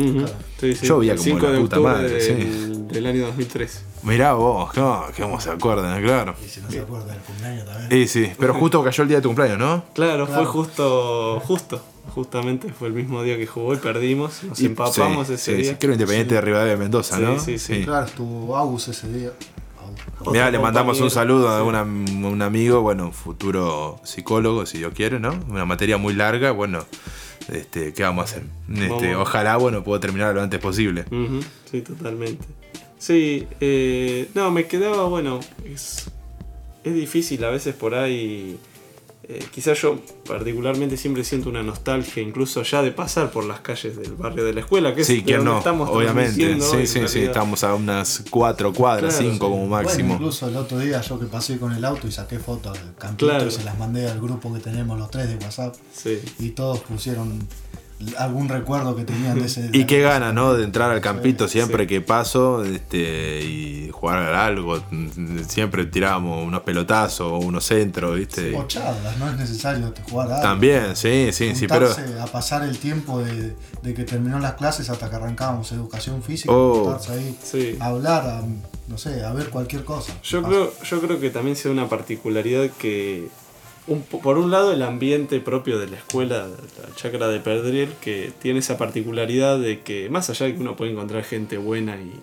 Sí, 0.60 0.75
sí. 0.75 0.86
Yo 0.86 1.00
veía 1.00 1.13
como 1.15 1.24
5 1.24 1.39
la 1.46 1.51
de 1.53 1.60
puta 1.60 1.79
madre, 1.79 2.10
del, 2.10 2.88
del 2.88 3.06
año 3.08 3.25
2003. 3.27 3.84
Mirá 4.03 4.34
vos, 4.34 4.72
¿cómo, 4.74 5.06
cómo 5.20 5.39
se 5.41 5.50
acuerdan? 5.50 6.01
Claro. 6.03 6.36
Y 6.46 6.48
si 6.48 6.62
no 6.62 6.70
se 6.70 6.79
acuerda 6.82 7.08
del 7.13 7.22
cumpleaños 7.22 7.65
también. 7.65 8.01
Y 8.01 8.08
sí, 8.08 8.29
pero 8.38 8.53
justo 8.53 8.84
cayó 8.84 9.01
el 9.03 9.08
día 9.10 9.17
de 9.17 9.22
tu 9.24 9.29
cumpleaños, 9.29 9.58
¿no? 9.58 9.84
Claro, 9.94 10.27
Claro. 10.27 10.44
fue 10.44 10.46
justo, 10.46 11.39
justo. 11.46 11.82
Justamente 12.13 12.72
fue 12.72 12.88
el 12.88 12.94
mismo 12.94 13.22
día 13.22 13.38
que 13.38 13.46
jugó 13.46 13.74
y 13.74 13.77
perdimos. 13.77 14.44
Nos 14.44 14.60
Y- 14.62 14.67
empapamos 14.67 15.27
sí, 15.27 15.34
ese 15.34 15.51
sí, 15.56 15.62
día. 15.62 15.72
sí, 15.72 15.77
creo 15.79 15.94
Independiente 15.94 16.36
de 16.36 16.41
Rivadavia 16.41 16.74
de 16.74 16.79
Mendoza, 16.79 17.17
Sí, 17.17 17.22
¿no? 17.24 17.39
sí, 17.39 17.60
sí. 17.60 17.84
Claro, 17.84 18.06
estuvo 18.06 18.56
Agus 18.58 18.88
ese 18.88 19.12
día. 19.12 19.32
Mira, 20.32 20.50
le 20.51 20.60
mandamos 20.60 21.00
un 21.01 21.10
saludo 21.12 21.50
a 21.50 21.63
una- 21.63 21.84
un 21.84 22.42
amigo, 22.42 22.82
bueno, 22.82 23.12
futuro 23.12 24.00
psicólogo, 24.04 24.66
si 24.66 24.80
Dios 24.80 24.94
quiere, 24.94 25.20
¿no? 25.20 25.38
Una 25.50 25.66
materia 25.66 25.98
muy 25.98 26.13
larga, 26.13 26.51
bueno, 26.51 26.86
este, 27.51 27.94
¿qué 27.94 28.04
vamos 28.04 28.22
a 28.24 28.25
hacer? 28.36 28.44
Este, 28.74 29.13
Vamos. 29.13 29.27
ojalá, 29.27 29.58
bueno, 29.58 29.84
puedo 29.84 30.00
terminar 30.00 30.34
lo 30.36 30.42
antes 30.42 30.60
posible. 30.60 31.06
Sí, 31.72 31.82
totalmente. 31.82 32.46
Sí, 32.98 33.48
eh, 33.62 34.30
no, 34.34 34.50
me 34.51 34.66
quedaba, 34.66 35.06
bueno, 35.06 35.39
es, 35.66 36.10
es 36.84 36.94
difícil 36.94 37.44
a 37.46 37.50
veces 37.50 37.75
por 37.75 37.94
ahí. 37.96 38.58
Eh, 39.30 39.44
quizás 39.54 39.82
yo 39.82 40.00
particularmente 40.26 40.96
siempre 40.98 41.24
siento 41.24 41.50
una 41.50 41.62
nostalgia, 41.64 42.24
incluso 42.24 42.64
ya 42.64 42.82
de 42.82 42.92
pasar 42.92 43.30
por 43.32 43.44
las 43.44 43.60
calles 43.60 43.98
del 43.98 44.14
barrio 44.14 44.46
de 44.46 44.54
la 44.54 44.62
escuela, 44.62 44.96
que 44.96 45.02
es 45.02 45.08
Sí, 45.08 45.22
¿quién 45.24 45.38
donde 45.40 45.52
no? 45.52 45.58
estamos 45.58 45.90
Obviamente. 45.90 46.60
Sí, 46.62 46.88
sí, 46.88 47.08
sí, 47.08 47.20
estamos 47.24 47.64
a 47.64 47.76
unas 47.76 48.24
cuatro 48.30 48.72
cuadras, 48.74 49.16
Claro, 49.16 49.32
cinco 49.32 49.46
sí. 49.48 49.52
como 49.52 49.68
Bueno, 49.68 49.88
máximo. 49.88 50.14
incluso 50.14 50.48
el 50.48 50.56
otro 50.56 50.80
día 50.80 51.02
yo 51.02 51.20
que 51.20 51.26
pasé 51.26 51.58
con 51.58 51.74
el 51.74 51.84
auto 51.84 52.08
y 52.08 52.12
saqué 52.12 52.40
fotos 52.40 52.74
del 52.80 52.96
campito 52.96 53.28
Claro. 53.30 53.48
y 53.48 53.52
se 53.52 53.64
las 53.64 53.78
mandé 53.78 54.10
al 54.10 54.22
grupo 54.22 54.54
que 54.54 54.60
tenemos 54.62 54.98
los 54.98 55.12
tres 55.12 55.28
de 55.28 55.36
WhatsApp 55.36 55.76
Sí. 55.94 56.20
y 56.40 56.52
todos 56.52 56.80
pusieron 56.80 57.40
algún 58.18 58.48
recuerdo 58.48 58.96
que 58.96 59.04
tenían 59.06 59.39
de 59.39 59.46
ese 59.46 59.70
Y 59.74 59.86
qué 59.86 60.01
gana, 60.01 60.32
¿no? 60.34 60.54
De 60.54 60.63
entrar 60.63 60.92
al 60.92 61.01
campito 61.01 61.48
Sí, 61.48 61.54
siempre 61.54 61.84
sí. 61.84 61.88
que 61.88 62.01
paso 62.01 62.63
este, 62.63 63.42
y 63.44 63.89
jugar 63.92 64.20
a 64.20 64.46
algo. 64.46 64.80
Siempre 65.48 65.86
tirábamos 65.86 66.46
unos 66.46 66.62
pelotazos 66.62 67.32
o 67.32 67.38
unos 67.38 67.66
centros, 67.66 68.16
¿viste? 68.18 68.56
O 68.56 68.68
charlas, 68.68 69.18
no 69.18 69.30
es 69.30 69.38
necesario 69.38 69.94
jugar 70.10 70.27
a 70.32 70.36
algo. 70.36 70.44
También, 70.48 70.96
sí, 70.96 71.30
sí, 71.32 71.56
sí, 71.56 71.68
pero. 71.68 71.89
A 72.22 72.25
pasar 72.27 72.63
el 72.63 72.77
tiempo 72.77 73.20
de, 73.20 73.56
de 73.82 73.94
que 73.94 74.04
terminó 74.04 74.39
las 74.39 74.54
clases 74.54 74.89
hasta 74.89 75.10
que 75.10 75.16
arrancábamos 75.16 75.72
educación 75.72 76.22
física, 76.22 76.54
Oh. 76.54 76.98
ahí, 77.10 77.38
Sí. 77.44 77.77
a 77.80 77.88
hablar, 77.88 78.25
a, 78.27 78.44
no 78.88 78.98
sé, 78.98 79.24
a 79.24 79.34
ver 79.34 79.50
cualquier 79.50 79.84
cosa. 79.84 80.13
Yo 80.24 80.39
Ah, 80.39 80.44
creo, 80.48 80.74
yo 80.84 81.01
creo 81.01 81.20
que 81.20 81.30
también 81.30 81.56
sea 81.56 81.72
una 81.72 81.89
particularidad 81.89 82.70
que, 82.77 83.27
un 83.88 84.01
por 84.01 84.38
un 84.38 84.51
lado, 84.51 84.72
el 84.74 84.82
ambiente 84.84 85.39
propio 85.39 85.79
de 85.79 85.88
la 85.88 85.98
escuela, 85.98 86.48
la 86.48 86.96
chacra 86.96 87.27
de 87.29 87.39
Perdriel, 87.39 87.94
que 88.01 88.32
tiene 88.41 88.60
esa 88.60 88.77
particularidad 88.77 89.58
de 89.60 89.82
que, 89.82 90.10
más 90.10 90.29
allá 90.29 90.46
de 90.48 90.56
que 90.56 90.60
uno 90.62 90.75
puede 90.75 90.91
encontrar 90.91 91.24
gente 91.24 91.58
buena 91.58 91.96
y, 91.96 92.13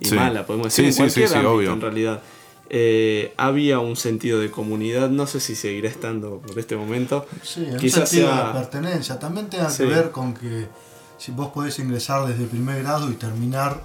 y 0.00 0.04
Sí. 0.06 0.14
mala, 0.14 0.44
podemos 0.46 0.72
Sí, 0.72 0.82
decir, 0.82 0.86
en 0.86 0.92
sí, 0.92 0.98
cualquier 1.20 1.26
sí, 1.28 1.32
sí, 1.32 1.38
ámbito, 1.38 1.54
obvio. 1.54 1.72
en 1.72 1.80
realidad, 1.80 2.22
eh, 2.70 3.32
había 3.38 3.78
un 3.78 3.96
sentido 3.96 4.38
de 4.40 4.50
comunidad, 4.50 5.08
no 5.08 5.26
sé 5.26 5.40
si 5.40 5.54
seguirá 5.54 5.88
estando 5.88 6.38
por 6.40 6.58
este 6.58 6.76
momento. 6.76 7.26
Sí, 7.42 7.64
en 7.64 7.72
un 7.72 7.78
Quizás 7.78 8.08
sentido 8.10 8.30
sea- 8.30 8.46
de 8.48 8.52
pertenencia. 8.52 9.18
También 9.18 9.48
tenga 9.48 9.70
Sí. 9.70 9.84
que 9.84 9.88
ver 9.88 10.10
con 10.10 10.34
que 10.34 10.66
si 11.16 11.32
vos 11.32 11.48
podés 11.48 11.78
ingresar 11.78 12.26
desde 12.26 12.44
primer 12.44 12.82
grado 12.82 13.10
y 13.10 13.14
terminar 13.14 13.82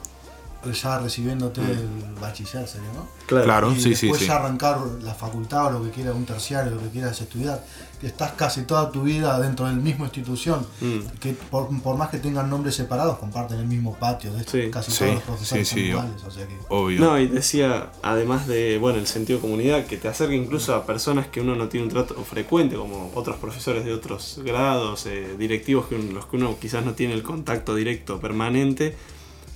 ya 0.72 1.00
recibiéndote 1.00 1.62
el 1.62 1.88
bachiller, 2.22 2.68
sería, 2.68 2.88
¿no? 2.94 3.08
Claro, 3.28 3.72
y 3.72 3.76
sí, 3.76 3.96
sí, 3.96 4.08
después 4.08 4.22
sí. 4.22 4.28
ya 4.28 4.36
arrancar 4.38 4.78
la 5.02 5.14
facultad 5.14 5.68
o 5.68 5.80
lo 5.80 5.84
que 5.84 5.92
quieras, 5.92 6.16
un 6.16 6.26
terciario, 6.26 6.72
lo 6.76 6.82
que 6.82 6.90
quieras 6.90 7.20
estudiar, 7.20 7.64
que 8.00 8.08
estás 8.08 8.34
casi 8.34 8.64
toda 8.64 8.92
tu 8.92 9.04
vida 9.04 9.40
dentro 9.40 9.66
del 9.68 9.78
mismo 9.78 10.06
institución, 10.06 10.66
Mm. 10.82 11.00
que 11.20 11.34
por, 11.34 11.70
por 11.82 11.98
más 11.98 12.10
que 12.10 12.18
tengan 12.18 12.50
nombres 12.50 12.76
separados, 12.76 13.18
comparten 13.18 13.60
el 13.60 13.66
mismo 13.68 13.96
patio, 13.98 14.34
de 14.34 14.44
Sí. 14.44 14.70
casi 14.72 14.92
Sí, 14.92 14.98
todos 15.00 15.14
los 15.16 15.24
profesores 15.24 15.68
sí, 15.68 15.74
son 15.76 15.80
sí. 15.84 15.90
iguales, 15.90 16.24
o 16.28 16.32
sea 16.32 16.48
que... 16.48 16.58
Obvio. 16.70 17.00
No, 17.00 17.20
y 17.20 17.28
decía, 17.28 17.92
además 18.02 18.48
de, 18.48 18.78
bueno, 18.78 19.00
el 19.00 19.08
sentido 19.08 19.40
de 19.40 19.42
comunidad, 19.42 19.86
que 19.86 19.98
te 19.98 20.08
acerca 20.08 20.34
incluso 20.34 20.76
a 20.76 20.86
personas 20.86 21.28
que 21.28 21.42
uno 21.42 21.56
no 21.56 21.68
tiene 21.70 21.86
un 21.88 21.92
trato 21.94 22.16
frecuente, 22.24 22.76
como 22.76 23.12
otros 23.16 23.38
profesores 23.38 23.86
de 23.86 23.94
otros 23.94 24.40
grados, 24.44 25.06
eh, 25.06 25.36
directivos 25.38 25.88
con 25.88 26.14
los 26.14 26.26
que 26.26 26.36
uno 26.38 26.58
quizás 26.60 26.84
no 26.86 26.94
tiene 26.94 27.14
el 27.14 27.24
contacto 27.24 27.74
directo 27.76 28.20
permanente. 28.20 28.96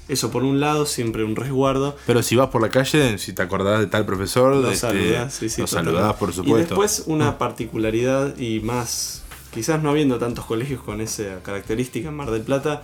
Eso 0.10 0.32
por 0.32 0.44
un 0.44 0.60
lado, 0.60 0.86
siempre 0.86 1.24
un 1.24 1.36
resguardo. 1.36 1.96
Pero 2.06 2.24
si 2.24 2.36
vas 2.36 2.48
por 2.50 2.62
la 2.62 2.70
calle, 2.70 3.18
si 3.18 3.34
te 3.34 3.42
acordás 3.42 3.80
de 3.82 3.88
tal 3.88 4.06
profesor, 4.06 4.56
Lo 4.56 4.68
este, 4.72 4.88
saludás, 4.88 5.34
sí, 5.34 5.50
sí, 5.50 5.60
lo 5.62 5.68
saludás, 5.68 6.14
por 6.16 6.30
Y 6.30 6.34
supuesto. 6.34 6.58
después 6.76 7.04
una 7.08 7.38
particularidad 7.38 8.38
y 8.38 8.62
más, 8.62 9.24
quizás 9.54 9.84
no 9.84 9.90
habiendo 9.90 10.18
tantos 10.18 10.46
colegios 10.46 10.82
con 10.82 11.02
esa 11.02 11.40
característica 11.44 12.08
en 12.10 12.16
Mar 12.16 12.32
del 12.32 12.42
Plata, 12.44 12.84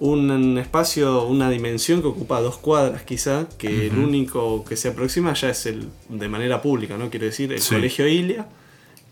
un 0.00 0.58
espacio, 0.58 1.22
una 1.26 1.48
dimensión 1.50 2.02
que 2.02 2.08
ocupa 2.08 2.40
dos 2.40 2.56
cuadras 2.56 3.02
quizá, 3.02 3.46
que 3.58 3.86
el 3.86 3.96
único 3.96 4.64
que 4.64 4.76
se 4.76 4.88
aproxima 4.88 5.34
ya 5.34 5.50
es 5.50 5.66
el 5.66 5.88
de 6.08 6.28
manera 6.28 6.60
pública, 6.60 6.96
¿no? 6.98 7.10
Quiero 7.10 7.26
decir, 7.26 7.52
el 7.52 7.60
Sí. 7.60 7.76
Colegio 7.76 8.08
Ilia, 8.08 8.48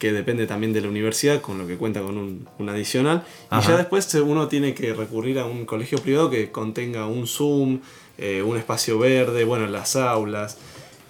que 0.03 0.13
depende 0.13 0.49
también 0.49 0.73
de 0.73 0.81
la 0.81 0.89
universidad, 0.89 1.41
con 1.41 1.59
lo 1.59 1.65
que 1.69 1.77
cuenta 1.77 2.01
con 2.03 2.19
un, 2.19 2.49
un 2.59 2.69
adicional. 2.69 3.23
Y 3.53 3.65
ya 3.65 3.77
después 3.77 4.13
uno 4.15 4.49
tiene 4.49 4.75
que 4.75 4.93
recurrir 4.95 5.39
a 5.39 5.45
un 5.47 5.65
colegio 5.65 5.99
privado 5.99 6.29
que 6.29 6.51
contenga 6.51 7.07
un 7.07 7.29
Zoom, 7.29 7.79
eh, 8.19 8.43
un 8.43 8.57
espacio 8.57 8.99
verde, 8.99 9.45
bueno, 9.45 9.69
las 9.69 9.95
aulas. 9.95 10.59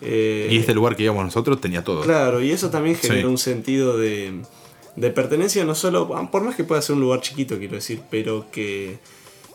eh, 0.03 0.47
Y 0.51 0.59
este 0.59 0.75
lugar 0.75 0.95
que 0.95 1.05
íbamos 1.05 1.25
nosotros 1.25 1.59
tenía 1.59 1.83
todo. 1.83 2.03
Claro, 2.03 2.43
y 2.43 2.51
eso 2.51 2.69
también 2.69 2.95
genera 2.97 3.21
Sí. 3.23 3.27
un 3.27 3.39
sentido 3.39 3.97
de, 3.97 4.43
de 4.97 5.11
pertenencia, 5.11 5.65
no 5.65 5.75
solo, 5.75 6.07
por 6.31 6.43
más 6.43 6.55
que 6.55 6.65
pueda 6.65 6.83
ser 6.83 6.97
un 6.97 7.01
lugar 7.01 7.23
chiquito, 7.23 7.57
quiero 7.59 7.77
decir, 7.77 8.03
pero 8.11 8.45
que 8.53 8.99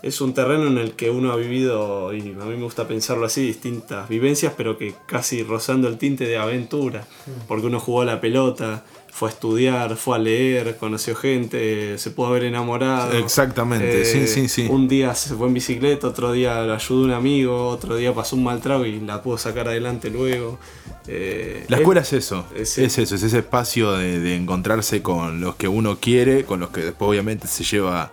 es 0.01 0.19
un 0.21 0.33
terreno 0.33 0.65
en 0.67 0.77
el 0.79 0.93
que 0.93 1.09
uno 1.11 1.31
ha 1.31 1.35
vivido, 1.35 2.11
y 2.13 2.21
a 2.21 2.45
mí 2.45 2.55
me 2.55 2.63
gusta 2.63 2.87
pensarlo 2.87 3.25
así, 3.27 3.41
distintas 3.45 4.07
vivencias, 4.09 4.53
pero 4.57 4.77
que 4.79 4.93
casi 5.07 5.43
rozando 5.43 5.87
el 5.87 5.97
tinte 5.97 6.25
de 6.25 6.37
aventura, 6.37 7.05
porque 7.47 7.67
uno 7.67 7.79
jugó 7.79 8.01
a 8.01 8.05
la 8.05 8.19
pelota, 8.19 8.83
fue 9.17 9.29
a 9.29 9.31
estudiar, 9.31 9.95
fue 9.97 10.15
a 10.15 10.19
leer, 10.19 10.77
conoció 10.77 11.15
gente, 11.15 11.97
se 11.97 12.11
pudo 12.11 12.27
haber 12.27 12.43
enamorado. 12.43 13.13
Exactamente, 13.17 14.05
sí, 14.05 14.17
Eh, 14.19 14.27
sí, 14.27 14.47
sí. 14.47 14.67
Un 14.69 14.87
día 14.87 15.15
se 15.15 15.33
fue 15.33 15.47
en 15.47 15.55
bicicleta, 15.55 16.07
otro 16.07 16.31
día 16.33 16.61
lo 16.61 16.73
ayudó 16.75 17.03
un 17.05 17.11
amigo, 17.11 17.67
otro 17.69 17.95
día 17.95 18.13
pasó 18.13 18.35
un 18.35 18.43
mal 18.43 18.61
trago 18.61 18.85
y 18.85 18.99
la 18.99 19.23
pudo 19.23 19.37
sacar 19.39 19.67
adelante 19.67 20.11
luego. 20.11 20.59
Eh, 21.07 21.65
La 21.67 21.77
escuela 21.77 22.01
es 22.01 22.13
eso, 22.13 22.45
es- 22.55 22.77
es 22.77 22.97
eso, 22.99 23.15
es 23.15 23.23
ese 23.23 23.39
espacio 23.39 23.93
de, 23.93 24.19
de 24.19 24.35
encontrarse 24.35 25.01
con 25.01 25.41
los 25.41 25.55
que 25.55 25.67
uno 25.67 25.97
quiere, 25.99 26.43
con 26.45 26.59
los 26.59 26.69
que 26.69 26.81
después 26.81 27.09
obviamente 27.09 27.47
se 27.47 27.63
lleva 27.63 28.11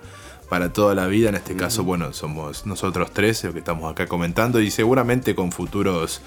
para 0.49 0.73
toda 0.73 0.94
la 0.94 1.06
vida. 1.06 1.28
En 1.30 1.34
este 1.34 1.54
caso, 1.56 1.84
bueno, 1.84 2.12
somos 2.12 2.64
nosotros 2.66 3.11
tres 3.12 3.42
los 3.44 3.52
que 3.52 3.58
estamos 3.58 3.90
acá 3.90 4.06
comentando 4.06 4.61
y 4.61 4.70
seguramente 4.70 5.34
con 5.34 5.52
futuros 5.52 6.20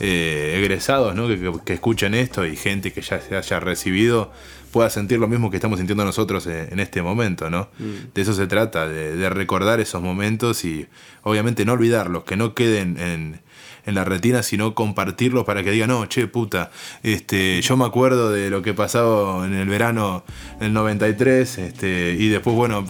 eh, 0.00 0.56
egresados 0.58 1.14
¿no? 1.14 1.28
que, 1.28 1.52
que- 1.64 1.74
escuchen 1.74 2.14
esto 2.14 2.46
y 2.46 2.56
gente 2.56 2.92
que 2.92 3.00
ya 3.02 3.20
se 3.20 3.36
haya 3.36 3.60
recibido 3.60 4.30
pueda 4.72 4.90
sentir 4.90 5.18
lo 5.18 5.28
mismo 5.28 5.50
que 5.50 5.56
estamos 5.56 5.78
sintiendo 5.78 6.04
nosotros 6.04 6.46
en, 6.46 6.68
en 6.72 6.78
este 6.80 7.00
momento, 7.00 7.48
¿no? 7.48 7.70
De 8.14 8.20
eso 8.20 8.34
se 8.34 8.46
trata, 8.46 8.86
de, 8.86 9.16
de 9.16 9.30
recordar 9.30 9.80
esos 9.80 10.02
momentos 10.02 10.62
y 10.66 10.86
obviamente 11.22 11.64
no 11.64 11.72
olvidarlos, 11.72 12.24
que 12.24 12.36
no 12.36 12.54
queden 12.54 12.98
en, 13.00 13.40
en 13.86 13.94
la 13.94 14.04
retina, 14.04 14.42
sino 14.42 14.74
compartirlos 14.74 15.44
para 15.46 15.62
que 15.64 15.70
digan, 15.70 15.88
no, 15.88 16.04
che, 16.04 16.26
puta, 16.26 16.70
este, 17.02 17.62
yo 17.62 17.78
me 17.78 17.86
acuerdo 17.86 18.30
de 18.30 18.50
lo 18.50 18.60
que 18.60 18.74
pasaba 18.74 19.46
en 19.46 19.54
el 19.54 19.66
verano 19.70 20.22
del 20.60 20.74
93, 20.74 21.56
este, 21.58 22.14
y 22.18 22.28
después, 22.28 22.54
bueno, 22.54 22.84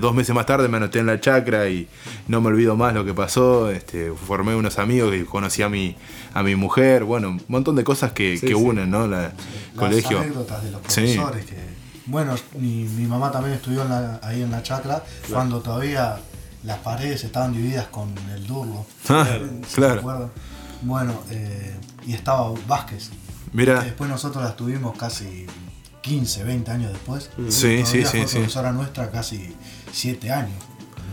dos 0.00 0.14
meses 0.14 0.32
más 0.36 0.46
tarde 0.46 0.68
me 0.68 0.76
anoté 0.76 1.00
en 1.00 1.06
la 1.06 1.18
chacra 1.18 1.68
y 1.68 1.88
no 2.28 2.40
me 2.40 2.46
olvido 2.48 2.76
más 2.76 2.94
lo 2.94 3.04
que 3.04 3.12
pasó, 3.12 3.70
este, 3.72 4.12
formé 4.12 4.54
unos 4.54 4.78
amigos 4.78 5.16
y 5.16 5.24
conocí 5.24 5.62
a 5.62 5.68
mi, 5.68 5.96
a 6.34 6.42
mi 6.42 6.56
mujer, 6.56 7.04
bueno, 7.04 7.28
un 7.30 7.42
montón 7.48 7.76
de 7.76 7.84
cosas 7.84 8.12
que, 8.12 8.36
Sí, 8.36 8.42
que 8.42 8.48
sí. 8.48 8.54
unen, 8.54 8.90
¿no? 8.90 9.06
La, 9.06 9.22
las 9.22 9.32
colegio. 9.76 10.18
anécdotas 10.20 10.62
de 10.64 10.70
los 10.72 10.80
Sí. 10.88 11.00
profesores 11.00 11.46
que 11.46 11.74
bueno 12.06 12.34
mi, 12.58 12.84
mi 12.84 13.06
mamá 13.06 13.30
también 13.30 13.54
estudió 13.54 13.82
en 13.82 13.88
la- 13.88 14.20
ahí 14.22 14.42
en 14.42 14.50
la 14.50 14.62
chacra 14.62 15.02
cuando 15.32 15.60
todavía 15.60 16.16
las 16.64 16.78
paredes 16.80 17.24
estaban 17.24 17.52
divididas 17.54 17.86
con 17.86 18.12
el 18.34 18.46
durlo 18.46 18.84
Ah, 19.08 19.26
¿se 19.66 19.74
claro. 19.76 20.00
acuerdan? 20.00 20.30
bueno 20.82 21.14
eh, 21.30 21.74
y 22.06 22.12
estaba 22.12 22.52
Vázquez 22.68 23.08
Mira, 23.52 23.80
después 23.82 24.10
nosotros 24.10 24.44
las 24.44 24.54
tuvimos 24.56 24.96
casi 24.98 25.46
15 26.02 26.44
20 26.44 26.70
años 26.70 26.92
después. 26.92 27.30
Sí, 27.48 27.80
Todavía 27.82 27.86
sí, 27.86 28.02
fue 28.02 28.10
sí, 28.10 28.26
sí. 28.28 28.34
profesora 28.36 28.72
nuestra 28.72 29.10
casi 29.10 29.54
7 29.92 30.30
años 30.30 30.52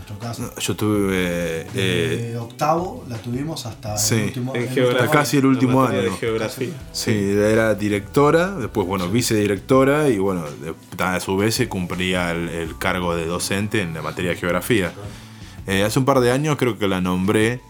nuestro 0.02 0.18
caso 0.18 0.52
yo 0.60 0.76
tuve... 0.76 1.66
eh, 1.74 2.30
de 2.32 2.38
octavo 2.38 3.04
la 3.08 3.18
tuvimos 3.18 3.64
hasta 3.66 3.96
sí, 3.96 4.14
el 4.16 4.22
último 4.24 4.54
en 4.56 4.62
el 4.62 4.68
geografía. 4.68 5.00
último 5.02 5.12
casi 5.12 5.36
el 5.38 5.46
último 5.46 5.84
año. 5.84 6.02
De 6.02 6.10
geografía. 6.10 6.68
Sí, 6.92 7.10
era 7.12 7.74
directora, 7.74 8.50
después, 8.56 8.86
bueno, 8.86 9.08
vicedirectora 9.08 10.08
y, 10.08 10.18
bueno, 10.18 10.44
a 10.98 11.20
su 11.20 11.36
vez 11.36 11.54
se 11.54 11.68
cumplía 11.68 12.30
el, 12.32 12.48
el 12.48 12.78
cargo 12.78 13.14
de 13.14 13.26
docente 13.26 13.80
en 13.80 13.94
la 13.94 14.02
materia 14.02 14.30
de 14.32 14.36
geografía. 14.36 14.92
Eh, 15.66 15.84
hace 15.84 15.98
un 15.98 16.04
par 16.04 16.20
de 16.20 16.32
años 16.32 16.56
creo 16.58 16.76
que 16.78 16.88
la 16.88 17.00
nombré, 17.00 17.60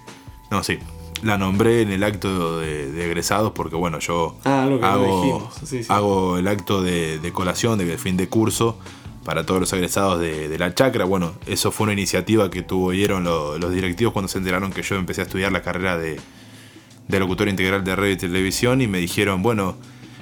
no, 0.51 0.63
sí, 0.63 0.79
la 1.23 1.37
nombré 1.39 1.83
en 1.83 1.93
el 1.93 2.03
acto 2.03 2.59
de, 2.59 2.91
de 2.91 3.05
egresados 3.07 3.53
porque, 3.53 3.77
bueno, 3.77 3.99
yo 3.99 4.37
Ah, 4.45 4.63
hago, 4.83 5.05
dijimos, 5.23 5.55
sí, 5.65 5.83
sí. 5.85 5.93
hago 5.93 6.39
el 6.39 6.49
acto 6.49 6.83
de, 6.83 7.19
de 7.19 7.33
colación, 7.33 7.79
de 7.79 7.99
fin 7.99 8.17
de 8.17 8.29
curso 8.29 8.79
para 9.25 9.45
todos 9.47 9.61
los 9.61 9.73
egresados 9.73 10.21
de, 10.21 10.57
la 10.59 10.75
chacra. 10.75 11.05
Bueno, 11.05 11.35
eso 11.47 11.71
fue 11.73 11.85
una 11.85 11.93
iniciativa 11.93 12.51
que 12.51 12.63
tuvieron 12.63 13.25
lo- 13.25 13.59
los 13.59 13.73
directivos 13.73 14.13
cuando 14.13 14.29
se 14.29 14.39
enteraron 14.39 14.73
que 14.73 14.83
yo 14.83 14.97
empecé 14.97 15.21
a 15.21 15.25
estudiar 15.25 15.53
la 15.53 15.63
carrera 15.63 15.97
de, 15.97 16.21
de 17.09 17.21
locutor 17.21 17.49
integral 17.49 17.85
de 17.85 17.95
radio 17.97 18.13
y 18.13 18.17
televisión 18.17 18.81
y 18.81 18.87
me 18.87 18.99
dijeron, 18.99 19.43
bueno, 19.43 19.77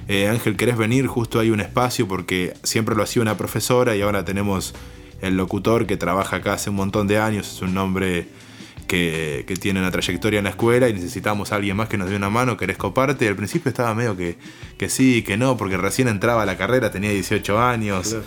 eh, 0.07 0.27
Ángel, 0.27 0.55
¿querés 0.57 0.77
venir? 0.77 1.07
Justo 1.07 1.39
hay 1.39 1.49
un 1.51 1.61
espacio 1.61 2.07
porque 2.07 2.53
siempre 2.63 2.95
lo 2.95 3.03
hacía 3.03 3.21
una 3.21 3.37
profesora 3.37 3.95
y 3.95 4.01
ahora 4.01 4.25
tenemos 4.25 4.73
el 5.21 5.37
locutor 5.37 5.85
que 5.85 5.97
trabaja 5.97 6.37
acá 6.37 6.53
hace 6.53 6.69
un 6.69 6.75
montón 6.77 7.07
de 7.07 7.19
años, 7.19 7.47
es 7.55 7.61
un 7.61 7.73
nombre 7.73 8.27
que, 8.91 9.45
que 9.47 9.55
tiene 9.55 9.79
una 9.79 9.89
trayectoria 9.89 10.39
en 10.39 10.43
la 10.43 10.49
escuela 10.49 10.89
y 10.89 10.93
necesitamos 10.93 11.53
a 11.53 11.55
alguien 11.55 11.77
más 11.77 11.87
que 11.87 11.97
nos 11.97 12.09
dé 12.09 12.17
una 12.17 12.29
mano, 12.29 12.57
¿querés 12.57 12.75
coparte? 12.75 13.23
Y 13.23 13.29
al 13.29 13.37
principio 13.37 13.69
estaba 13.69 13.95
medio 13.95 14.17
que, 14.17 14.37
que 14.77 14.89
sí, 14.89 15.21
que 15.21 15.37
no, 15.37 15.55
porque 15.55 15.77
recién 15.77 16.09
entraba 16.09 16.43
a 16.43 16.45
la 16.45 16.57
carrera, 16.57 16.91
tenía 16.91 17.09
18 17.09 17.57
años. 17.57 18.09
Claro. 18.09 18.23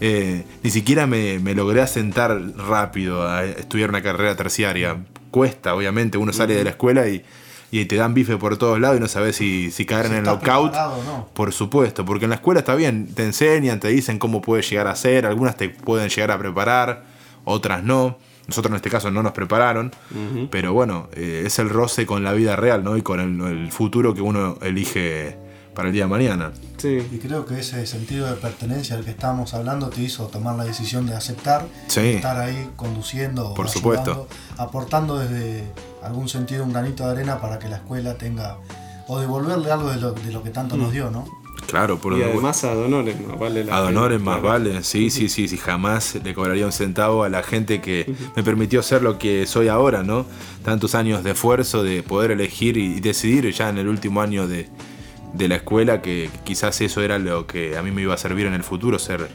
Eh, 0.00 0.42
ni 0.64 0.70
siquiera 0.70 1.06
me, 1.06 1.38
me 1.38 1.54
logré 1.54 1.82
asentar 1.82 2.36
rápido 2.56 3.28
a 3.28 3.44
estudiar 3.44 3.90
una 3.90 4.02
carrera 4.02 4.34
terciaria. 4.34 5.04
Cuesta, 5.30 5.72
obviamente, 5.76 6.18
uno 6.18 6.32
sale 6.32 6.56
de 6.56 6.64
la 6.64 6.70
escuela 6.70 7.06
y, 7.06 7.22
y 7.70 7.84
te 7.84 7.94
dan 7.94 8.12
bife 8.12 8.38
por 8.38 8.56
todos 8.56 8.80
lados 8.80 8.96
y 8.96 9.00
no 9.00 9.06
sabes 9.06 9.36
si, 9.36 9.70
si 9.70 9.86
caer 9.86 10.06
en 10.06 10.14
el 10.14 10.24
knockout. 10.24 10.74
no. 10.74 11.28
Por 11.32 11.52
supuesto, 11.52 12.04
porque 12.04 12.24
en 12.24 12.30
la 12.30 12.36
escuela 12.36 12.58
está 12.58 12.74
bien, 12.74 13.14
te 13.14 13.22
enseñan, 13.22 13.78
te 13.78 13.86
dicen 13.86 14.18
cómo 14.18 14.42
puedes 14.42 14.68
llegar 14.68 14.88
a 14.88 14.96
ser, 14.96 15.26
algunas 15.26 15.56
te 15.56 15.68
pueden 15.68 16.08
llegar 16.08 16.32
a 16.32 16.38
preparar, 16.40 17.04
otras 17.44 17.84
no. 17.84 18.18
Nosotros 18.48 18.70
en 18.70 18.76
este 18.76 18.90
caso 18.90 19.10
no 19.10 19.22
nos 19.22 19.32
prepararon, 19.32 19.92
pero 20.50 20.72
bueno, 20.72 21.08
eh, 21.12 21.44
es 21.46 21.58
el 21.58 21.68
roce 21.68 22.06
con 22.06 22.24
la 22.24 22.32
vida 22.32 22.56
real, 22.56 22.82
¿no? 22.82 22.96
Y 22.96 23.02
con 23.02 23.20
el, 23.20 23.40
el 23.46 23.70
futuro 23.70 24.14
que 24.14 24.22
uno 24.22 24.56
elige 24.62 25.36
para 25.74 25.88
el 25.88 25.94
día 25.94 26.04
de 26.04 26.10
mañana. 26.10 26.50
Sí. 26.78 27.06
Y 27.12 27.18
creo 27.18 27.44
que 27.44 27.60
ese 27.60 27.86
sentido 27.86 28.26
de 28.26 28.34
pertenencia 28.34 28.96
al 28.96 29.04
que 29.04 29.10
estábamos 29.10 29.54
hablando 29.54 29.90
te 29.90 30.00
hizo 30.00 30.26
tomar 30.26 30.56
la 30.56 30.64
decisión 30.64 31.06
de 31.06 31.14
aceptar, 31.14 31.66
Sí. 31.86 32.00
estar 32.00 32.36
ahí 32.40 32.70
conduciendo, 32.74 33.50
o 33.50 33.54
Por 33.54 33.66
ayudando, 33.68 34.02
supuesto. 34.14 34.28
aportando 34.56 35.18
desde 35.18 35.64
algún 36.02 36.28
sentido 36.28 36.64
un 36.64 36.72
granito 36.72 37.04
de 37.04 37.10
arena 37.12 37.40
para 37.40 37.58
que 37.58 37.68
la 37.68 37.76
escuela 37.76 38.14
tenga, 38.14 38.56
o 39.06 39.20
devolverle 39.20 39.70
algo 39.70 39.90
de 39.90 39.98
lo, 40.00 40.12
de 40.12 40.32
lo 40.32 40.42
que 40.42 40.50
tanto 40.50 40.76
Mm. 40.76 40.80
nos 40.80 40.92
dio, 40.92 41.10
¿no? 41.10 41.26
Claro, 41.68 41.98
por 41.98 42.16
Y 42.16 42.22
además 42.22 42.64
a 42.64 42.74
Donores 42.74 43.20
más 43.20 43.38
vale 43.38 43.62
la 43.62 43.76
A 43.76 43.80
Donores 43.82 44.18
más 44.22 44.40
claro. 44.40 44.48
vale, 44.48 44.82
sí, 44.82 45.10
sí, 45.10 45.28
sí, 45.28 45.48
sí, 45.48 45.58
jamás 45.58 46.18
le 46.24 46.32
cobraría 46.32 46.64
un 46.64 46.72
centavo 46.72 47.24
a 47.24 47.28
la 47.28 47.42
gente 47.42 47.82
que 47.82 48.10
me 48.34 48.42
permitió 48.42 48.82
ser 48.82 49.02
lo 49.02 49.18
que 49.18 49.44
soy 49.44 49.68
ahora, 49.68 50.02
¿no? 50.02 50.24
Tantos 50.64 50.94
años 50.94 51.22
de 51.22 51.32
esfuerzo, 51.32 51.82
de 51.82 52.02
poder 52.02 52.30
elegir 52.30 52.78
y 52.78 53.00
decidir 53.00 53.52
ya 53.52 53.68
en 53.68 53.76
el 53.76 53.86
último 53.86 54.22
año 54.22 54.48
de, 54.48 54.66
de 55.34 55.48
la 55.48 55.56
escuela 55.56 56.00
que 56.00 56.30
quizás 56.42 56.80
eso 56.80 57.02
era 57.02 57.18
lo 57.18 57.46
que 57.46 57.76
a 57.76 57.82
mí 57.82 57.90
me 57.90 58.00
iba 58.00 58.14
a 58.14 58.18
servir 58.18 58.46
en 58.46 58.54
el 58.54 58.64
futuro, 58.64 58.98
ser, 58.98 59.28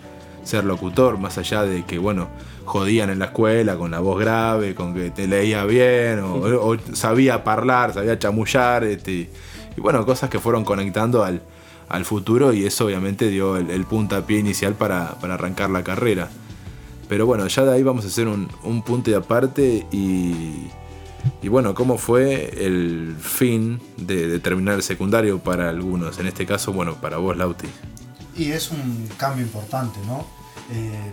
ser 0.44 0.64
locutor, 0.64 1.20
más 1.20 1.38
allá 1.38 1.62
de 1.62 1.86
que, 1.86 2.00
bueno, 2.00 2.30
jodían 2.66 3.12
en 3.12 3.20
la 3.20 3.26
escuela 3.26 3.76
con 3.76 3.92
la 3.92 4.00
voz 4.00 4.20
grave, 4.20 4.74
con 4.74 4.96
que 4.96 5.12
te 5.12 5.28
leía 5.28 5.66
bien, 5.66 6.22
o, 6.22 6.38
o 6.38 6.78
sabía 6.94 7.44
hablar, 7.46 7.94
sabía 7.94 8.18
chamullar, 8.18 8.86
este, 8.86 9.30
y 9.78 9.82
bueno, 9.82 10.04
cosas 10.04 10.32
que 10.32 10.40
fueron 10.40 10.66
conectando 10.66 11.24
al, 11.24 11.44
al 11.94 12.06
futuro 12.06 12.52
y 12.54 12.66
eso 12.66 12.86
obviamente 12.86 13.30
dio 13.30 13.56
el, 13.56 13.70
el 13.70 13.86
puntapié 13.86 14.40
inicial 14.40 14.74
para, 14.74 15.12
para 15.22 15.36
arrancar 15.36 15.70
la 15.70 15.84
carrera. 15.84 16.28
Pero 17.08 17.26
bueno, 17.26 17.46
ya 17.48 17.64
de 17.64 17.72
ahí 17.74 17.84
vamos 17.84 18.04
a 18.06 18.08
hacer 18.08 18.28
un, 18.28 18.50
un 18.64 18.82
punto 18.82 19.12
de 19.12 19.18
aparte 19.18 19.86
y, 19.92 20.68
y 21.42 21.48
bueno, 21.50 21.76
¿cómo 21.76 21.98
fue 22.00 22.66
el 22.66 23.16
fin 23.20 23.80
de, 23.98 24.28
de 24.28 24.40
terminar 24.40 24.74
el 24.76 24.82
secundario 24.84 25.38
para 25.40 25.70
algunos? 25.70 26.18
En 26.18 26.26
este 26.28 26.46
caso, 26.46 26.74
bueno, 26.74 26.96
para 26.96 27.18
vos, 27.18 27.38
Lauti. 27.38 27.68
Y 28.36 28.52
es 28.52 28.72
un 28.72 29.08
cambio 29.18 29.44
importante, 29.46 30.00
¿no? 30.08 30.26
Eh, 30.72 31.12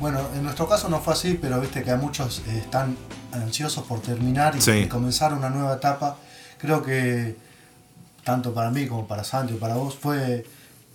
bueno, 0.00 0.20
en 0.34 0.42
nuestro 0.44 0.66
caso 0.68 0.88
no 0.88 1.00
fue 1.00 1.12
así, 1.12 1.36
pero 1.38 1.60
viste 1.60 1.82
que 1.82 1.90
a 1.90 1.96
muchos 1.96 2.42
eh, 2.48 2.58
están 2.58 2.96
ansiosos 3.32 3.84
por 3.84 4.00
terminar 4.00 4.56
y, 4.56 4.60
Sí. 4.62 4.70
y 4.70 4.86
comenzar 4.88 5.34
una 5.34 5.50
nueva 5.50 5.74
etapa. 5.74 6.16
Creo 6.56 6.82
que 6.82 7.36
tanto 8.28 8.52
para 8.52 8.70
mí 8.70 8.86
como 8.86 9.06
para 9.08 9.24
Santi 9.24 9.54
y 9.54 9.56
para 9.56 9.74
vos 9.76 9.94
fue, 9.94 10.44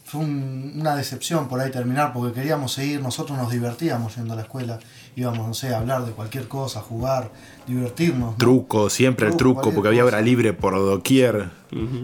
fue 0.05 0.21
un- 0.21 0.73
una 0.79 0.95
decepción 0.95 1.47
por 1.47 1.59
ahí 1.59 1.71
terminar 1.71 2.13
porque 2.13 2.31
queríamos 2.31 2.71
seguir, 2.73 3.01
nosotros 3.01 3.35
nos 3.39 3.49
divertíamos 3.51 4.15
yendo 4.15 4.33
a 4.33 4.35
la 4.35 4.43
escuela, 4.43 4.77
íbamos, 5.15 5.47
no 5.47 5.53
sé, 5.55 5.73
a 5.73 5.79
hablar 5.79 6.05
de 6.05 6.11
cualquier 6.11 6.47
cosa, 6.47 6.81
jugar, 6.81 7.31
divertirnos. 7.65 8.33
¿no? 8.33 8.37
Truco, 8.37 8.87
siempre 8.91 9.25
el 9.25 9.31
Truco, 9.31 9.39
truco, 9.39 9.53
cualquier 9.61 9.75
porque 9.75 9.87
había 9.89 10.05
hora 10.05 10.21
libre 10.21 10.53
por 10.53 10.75
doquier. 10.75 11.49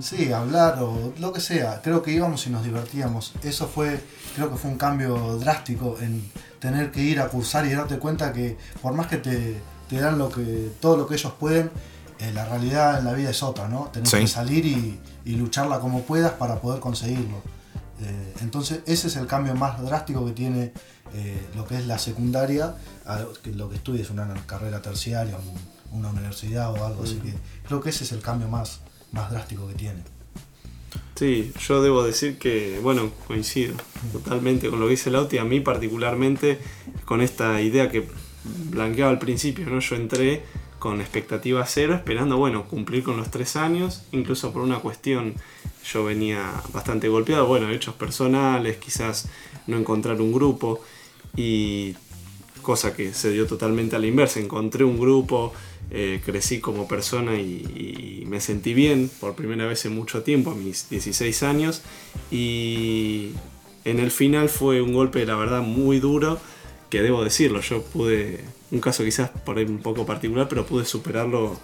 Sí, 0.02 0.34
hablar 0.34 0.80
o 0.82 1.14
lo 1.20 1.32
que 1.32 1.42
sea. 1.42 1.80
Creo 1.84 2.02
que 2.02 2.12
íbamos 2.12 2.48
y 2.48 2.50
nos 2.50 2.64
divertíamos. 2.64 3.34
Eso 3.44 3.68
fue, 3.68 4.00
creo 4.36 4.50
que 4.50 4.56
fue 4.58 4.72
un 4.72 4.78
cambio 4.80 5.38
drástico 5.38 5.96
en 6.02 6.24
tener 6.60 6.90
que 6.92 7.02
ir 7.04 7.20
a 7.20 7.28
cursar 7.28 7.68
y 7.68 7.74
darte 7.74 8.00
cuenta 8.00 8.34
que 8.34 8.58
por 8.82 8.94
más 8.94 9.06
que 9.06 9.18
te, 9.18 9.62
te 9.88 10.00
dan 10.00 10.18
lo 10.18 10.30
que, 10.30 10.72
todo 10.80 10.98
lo 10.98 11.06
que 11.06 11.14
ellos 11.14 11.34
pueden, 11.40 11.70
eh, 12.20 12.32
la 12.34 12.46
realidad 12.46 13.00
en 13.00 13.06
la 13.06 13.14
vida 13.14 13.30
es 13.30 13.42
otra, 13.44 13.68
¿no? 13.68 13.90
Tenés 13.94 14.10
Sí. 14.10 14.18
que 14.20 14.28
salir 14.28 14.66
y, 14.66 15.00
y 15.26 15.36
lucharla 15.36 15.80
como 15.80 16.04
puedas 16.04 16.34
para 16.34 16.60
poder 16.62 16.80
conseguirlo. 16.80 17.42
Eh, 18.02 18.34
entonces 18.42 18.80
ese 18.86 19.08
es 19.08 19.16
el 19.18 19.28
cambio 19.28 19.56
más 19.56 19.82
drástico 19.82 20.26
que 20.26 20.32
tiene 20.32 20.72
eh, 21.14 21.42
lo 21.56 21.66
que 21.66 21.76
es 21.78 21.88
la 21.88 21.98
secundaria, 21.98 22.76
a 23.06 23.20
lo 23.56 23.70
que 23.70 23.76
estudies 23.76 24.10
una 24.12 24.32
carrera 24.46 24.82
terciaria, 24.82 25.38
un- 25.38 25.80
una 26.00 26.10
universidad 26.10 26.72
o 26.72 26.86
algo 26.86 27.04
así 27.04 27.16
que 27.16 27.34
creo 27.68 27.82
que 27.82 27.90
ese 27.90 28.04
es 28.04 28.12
el 28.12 28.22
cambio 28.22 28.48
más, 28.48 28.82
más 29.12 29.32
drástico 29.32 29.68
que 29.68 29.74
tiene. 29.74 30.04
Sí, 31.16 31.52
yo 31.68 31.82
debo 31.82 32.04
decir 32.04 32.38
que, 32.40 32.80
bueno, 32.82 33.12
coincido 33.28 33.76
totalmente 34.14 34.70
con 34.70 34.80
lo 34.80 34.86
que 34.86 34.92
dice 34.92 35.10
Lauti, 35.12 35.38
a 35.38 35.44
mí 35.44 35.60
particularmente 35.60 36.60
con 37.06 37.22
esta 37.22 37.60
idea 37.62 37.90
que 37.90 38.08
blanqueaba 38.70 39.12
al 39.12 39.20
principio, 39.20 39.66
¿no? 39.70 39.80
Yo 39.80 39.96
entré 39.96 40.44
con 40.80 41.02
expectativa 41.02 41.66
cero, 41.66 41.94
esperando, 41.94 42.38
bueno, 42.38 42.66
cumplir 42.66 43.04
con 43.04 43.18
los 43.18 43.30
tres 43.30 43.56
años, 43.56 44.04
incluso 44.12 44.52
por 44.54 44.62
una 44.62 44.80
cuestión, 44.80 45.36
yo 45.86 46.06
venía 46.06 46.52
bastante 46.74 47.10
golpeado, 47.10 47.46
bueno, 47.46 47.70
hechos 47.70 47.96
personales, 47.96 48.78
quizás 48.78 49.28
no 49.68 49.78
encontrar 49.78 50.22
un 50.22 50.32
grupo, 50.32 50.82
y 51.36 51.96
cosa 52.62 52.96
que 52.96 53.14
se 53.14 53.32
dio 53.32 53.48
totalmente 53.48 53.96
a 53.96 54.00
la 54.00 54.08
inversa. 54.08 54.40
Encontré 54.40 54.84
un 54.84 55.00
grupo, 55.00 55.54
eh, 55.92 56.22
crecí 56.24 56.60
como 56.60 56.88
persona 56.88 57.36
y, 57.36 58.22
y 58.22 58.26
me 58.26 58.42
sentí 58.42 58.74
bien 58.74 59.10
por 59.20 59.36
primera 59.36 59.66
vez 59.66 59.86
en 59.86 59.96
mucho 59.96 60.24
tiempo, 60.24 60.52
a 60.52 60.56
mis 60.56 60.90
16 60.90 61.44
años. 61.44 61.82
Y 62.32 63.32
en 63.86 64.00
el 64.00 64.12
final 64.12 64.50
fue 64.50 64.82
un 64.82 64.94
golpe, 64.94 65.26
la 65.26 65.36
verdad, 65.36 65.62
muy 65.62 66.00
duro, 66.00 66.40
que 66.90 67.02
debo 67.02 67.24
decirlo, 67.24 67.62
yo 67.62 67.84
pude, 67.84 68.44
un 68.72 68.80
caso 68.80 69.04
quizás 69.04 69.30
por 69.30 69.58
ahí 69.58 69.66
un 69.66 69.80
poco 69.80 70.06
particular, 70.06 70.48
pero 70.50 70.66
pude 70.66 70.86
superarlo 70.86 71.58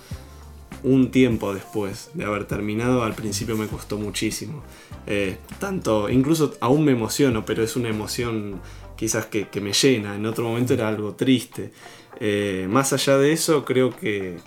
un 0.83 1.09
tiempo 1.09 1.53
después 1.53 2.11
de 2.13 2.25
haber 2.25 2.45
terminado, 2.45 3.03
al 3.03 3.15
principio 3.15 3.57
me 3.57 3.67
costó 3.67 3.97
muchísimo. 3.97 4.63
Eh, 5.07 5.37
tanto, 5.59 6.09
incluso 6.09 6.53
aún 6.61 6.85
me 6.85 6.91
emociono, 6.91 7.43
pero 7.45 7.63
es 7.63 7.75
una 7.75 7.89
emoción 7.89 8.61
quizás 8.95 9.25
que, 9.25 9.47
me 9.61 9.73
llena. 9.73 10.15
En 10.15 10.25
otro 10.25 10.47
momento 10.47 10.73
era 10.73 10.87
algo 10.87 11.13
triste. 11.15 11.71
Eh, 12.19 12.67
más 12.69 12.93
allá 12.93 13.17
de 13.17 13.31
eso, 13.31 13.65
creo 13.65 13.89
que, 13.95 14.37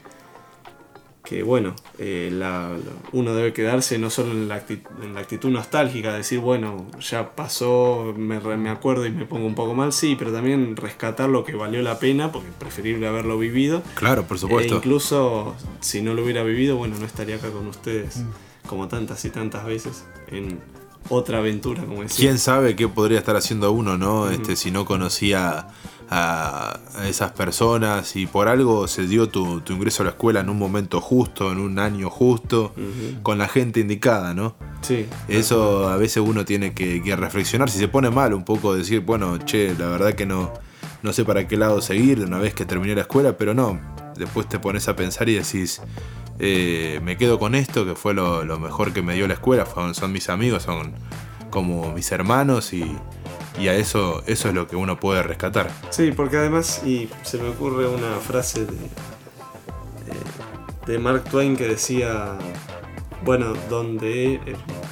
que 1.29 1.43
bueno, 1.43 1.75
eh, 1.99 2.31
la- 2.33 2.71
la- 2.71 2.79
uno 3.13 3.35
debe 3.35 3.53
quedarse 3.53 3.99
no 3.99 4.09
solo 4.09 4.31
en 4.33 4.49
la, 4.49 4.65
acti- 4.67 4.81
en 5.03 5.13
la 5.13 5.21
actitud 5.21 5.51
nostálgica, 5.51 6.15
decir, 6.15 6.39
bueno, 6.39 6.87
ya 7.01 7.35
pasó, 7.37 8.15
me, 8.17 8.41
me 8.41 8.71
acuerdo 8.71 9.05
y 9.05 9.11
me 9.11 9.27
pongo 9.27 9.45
un 9.47 9.55
poco 9.55 9.75
mal, 9.75 9.93
sí, 9.93 10.17
pero 10.19 10.33
también 10.33 10.75
rescatar 10.75 11.29
lo 11.29 11.45
que 11.45 11.55
valió 11.55 11.83
la 11.83 11.99
pena, 11.99 12.33
porque 12.33 12.49
es 12.49 12.55
preferible 12.55 13.07
haberlo 13.09 13.39
vivido. 13.39 13.83
Claro, 13.95 14.25
por 14.25 14.39
E 14.39 14.41
supuesto. 14.41 14.77
incluso 14.77 15.55
si 15.81 16.01
no 16.01 16.15
lo 16.15 16.23
hubiera 16.25 16.43
vivido, 16.45 16.77
bueno, 16.77 16.97
no 16.99 17.05
estaría 17.05 17.37
acá 17.37 17.51
con 17.51 17.67
ustedes 17.67 18.17
Mm. 18.21 18.69
como 18.69 18.89
tantas 18.89 19.23
y 19.27 19.31
tantas 19.31 19.67
veces 19.67 20.05
en 20.29 20.59
otra 21.09 21.39
aventura, 21.39 21.85
como 21.85 22.03
decía. 22.03 22.17
¿Quién 22.17 22.39
sabe 22.39 22.77
qué 22.77 22.89
podría 22.89 23.19
estar 23.19 23.37
haciendo 23.37 23.73
uno, 23.73 23.97
no? 23.97 24.31
Este, 24.31 24.57
si 24.57 24.71
no 24.71 24.85
conocía 24.85 25.69
a, 26.11 26.81
a 26.97 27.09
esas 27.09 27.33
personas 27.33 28.17
y 28.17 28.27
por 28.27 28.49
algo 28.49 28.89
se 28.89 29.07
dio 29.07 29.29
tu, 29.29 29.61
tu 29.61 29.75
ingreso 29.75 30.03
a 30.03 30.05
la 30.05 30.11
escuela 30.11 30.41
en 30.41 30.49
un 30.49 30.59
momento 30.59 31.01
justo, 31.01 31.53
en 31.53 31.59
un 31.59 31.79
año 31.79 32.11
justo, 32.11 32.73
con 33.23 33.39
la 33.39 33.49
gente 33.49 33.81
indicada, 33.81 34.35
¿no? 34.35 34.57
Sí. 34.83 35.07
Eso 35.29 35.89
a 35.89 35.97
veces 35.97 36.23
uno 36.27 36.45
tiene 36.45 36.73
que, 36.75 37.03
que 37.03 37.17
reflexionar. 37.17 37.71
Si 37.71 37.79
se 37.79 37.89
pone 37.89 38.11
mal, 38.11 38.33
un 38.35 38.45
poco 38.45 38.75
decir, 38.75 39.01
bueno, 39.01 39.39
che, 39.39 39.75
la 39.79 39.89
verdad 39.89 40.15
que 40.15 40.27
no, 40.27 40.53
no 41.03 41.13
sé 41.13 41.25
para 41.25 41.47
qué 41.47 41.57
lado 41.57 41.81
seguir 41.81 42.19
de 42.19 42.25
una 42.25 42.39
vez 42.39 42.55
que 42.55 42.65
terminé 42.65 42.95
la 42.95 43.03
escuela, 43.03 43.37
pero 43.37 43.55
no. 43.55 43.81
Después 44.17 44.49
te 44.49 44.59
pones 44.59 44.89
a 44.89 44.97
pensar 44.97 45.29
y 45.29 45.35
decís, 45.35 45.81
eh, 46.39 47.01
me 47.03 47.17
quedo 47.17 47.39
con 47.39 47.55
esto, 47.55 47.85
que 47.85 47.95
fue 47.95 48.15
lo, 48.15 48.45
mejor 48.59 48.93
que 48.93 49.03
me 49.03 49.15
dio 49.15 49.27
la 49.27 49.35
escuela. 49.35 49.67
Son, 49.93 50.13
mis 50.13 50.29
amigos, 50.29 50.65
son 50.65 50.95
como 51.51 51.93
mis 51.93 52.13
hermanos 52.13 52.73
y, 52.73 52.85
y 53.59 53.69
a 53.69 53.75
eso, 53.75 54.23
eso 54.27 54.49
es 54.49 54.55
lo 54.55 54.67
que 54.67 54.77
uno 54.77 55.01
puede 55.01 55.23
rescatar. 55.23 55.71
Sí, 55.91 56.13
porque 56.13 56.37
además, 56.37 56.83
y 56.85 57.09
se 57.23 57.39
me 57.39 57.49
ocurre 57.49 57.89
una 57.89 58.17
frase 58.17 58.67
de, 58.67 58.77
de, 60.07 60.93
de 60.93 60.99
Mark 60.99 61.25
Twain 61.25 61.57
que 61.57 61.67
decía, 61.67 62.37
bueno, 63.25 63.55
donde, 63.69 64.35
eh, 64.35 64.41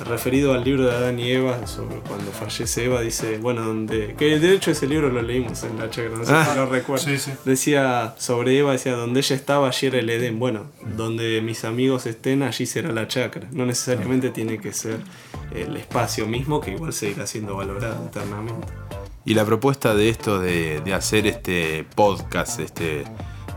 referido 0.04 0.52
al 0.54 0.64
libro 0.64 0.84
de 0.86 0.92
Adán 0.94 1.18
y 1.18 1.30
Eva, 1.30 1.66
sobre 1.66 1.96
cuando 2.00 2.30
fallece 2.32 2.84
Eva, 2.84 3.00
dice, 3.00 3.38
bueno, 3.38 3.62
donde, 3.62 4.14
que 4.18 4.38
de 4.38 4.52
hecho 4.54 4.70
ese 4.70 4.86
libro 4.86 5.08
lo 5.10 5.22
leímos 5.22 5.62
en 5.64 5.78
la 5.78 5.88
chacra, 5.90 6.16
no 6.18 6.24
sé 6.24 6.32
Ah. 6.34 6.48
si 6.50 6.56
lo 6.58 6.66
recuerdo. 6.66 7.04
Sí, 7.04 7.18
sí. 7.18 7.32
Decía 7.44 8.14
sobre 8.18 8.58
Eva, 8.58 8.72
decía, 8.72 8.92
donde 8.94 9.20
ella 9.20 9.36
estaba, 9.36 9.68
allí 9.68 9.86
era 9.86 9.98
el 9.98 10.10
Edén. 10.10 10.38
Bueno, 10.38 10.66
donde 10.96 11.40
mis 11.42 11.64
amigos 11.64 12.06
estén, 12.06 12.42
allí 12.42 12.66
será 12.66 12.92
la 12.92 13.06
chacra. 13.08 13.48
No 13.52 13.64
necesariamente 13.66 14.30
tiene 14.30 14.58
que 14.58 14.72
ser 14.72 14.98
el 15.54 15.76
espacio 15.76 16.26
mismo, 16.26 16.60
que 16.60 16.72
igual 16.72 16.92
seguirá 16.92 17.26
siendo 17.26 17.56
valorado 17.56 18.06
eternamente. 18.06 18.66
Y 19.24 19.34
la 19.34 19.44
propuesta 19.44 19.94
de 19.94 20.08
esto 20.08 20.38
de, 20.38 20.80
de 20.80 20.94
hacer 20.94 21.26
este 21.26 21.84
podcast, 21.96 22.60
este 22.60 23.04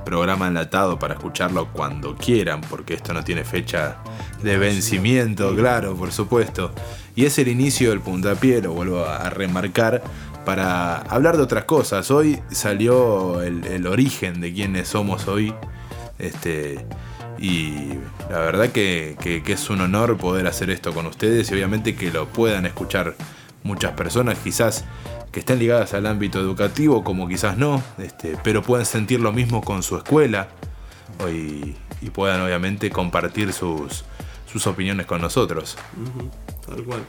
programa 0.09 0.47
enlatado 0.47 0.97
para 0.97 1.13
escucharlo 1.13 1.67
cuando 1.71 2.15
quieran, 2.15 2.61
porque 2.61 2.95
esto 2.95 3.13
no 3.13 3.23
tiene 3.23 3.43
fecha 3.43 3.97
de 4.41 4.57
vencimiento, 4.57 5.55
claro, 5.55 5.95
por 5.95 6.11
supuesto. 6.11 6.71
Y 7.15 7.25
es 7.25 7.37
el 7.37 7.47
inicio 7.47 7.91
del 7.91 7.99
puntapié, 8.01 8.59
lo 8.59 8.73
vuelvo 8.73 9.05
a 9.05 9.29
remarcar, 9.29 10.01
para 10.45 10.97
hablar 10.97 11.37
de 11.37 11.43
otras 11.43 11.65
cosas. 11.65 12.09
Hoy 12.09 12.39
salió 12.49 13.43
el, 13.43 13.85
origen 13.85 14.41
de 14.41 14.51
quiénes 14.51 14.87
somos 14.87 15.27
hoy. 15.27 15.53
Este, 16.17 16.83
y 17.37 17.89
la 18.31 18.39
verdad 18.39 18.69
que, 18.69 19.15
es 19.45 19.69
un 19.69 19.81
honor 19.81 20.17
poder 20.17 20.47
hacer 20.47 20.71
esto 20.71 20.91
con 20.91 21.05
ustedes 21.05 21.51
y 21.51 21.53
obviamente 21.53 21.95
que 21.95 22.09
lo 22.09 22.27
puedan 22.27 22.65
escuchar 22.65 23.13
muchas 23.63 23.93
personas, 23.93 24.37
quizás 24.39 24.85
que 25.31 25.39
estén 25.41 25.59
ligadas 25.59 25.93
al 25.93 26.05
ámbito 26.05 26.39
educativo, 26.39 27.03
como 27.03 27.27
quizás 27.27 27.57
no, 27.57 27.81
este, 27.97 28.37
pero 28.43 28.63
pueden 28.63 28.85
sentir 28.85 29.19
lo 29.19 29.31
mismo 29.31 29.61
con 29.61 29.83
su 29.83 29.97
escuela 29.97 30.49
y, 31.31 31.75
puedan 32.13 32.41
obviamente 32.41 32.89
compartir 32.89 33.53
sus, 33.53 34.03
sus 34.51 34.65
opiniones 34.67 35.05
con 35.05 35.21
nosotros. 35.21 35.77
Tal 36.65 36.83
cual. 36.83 37.01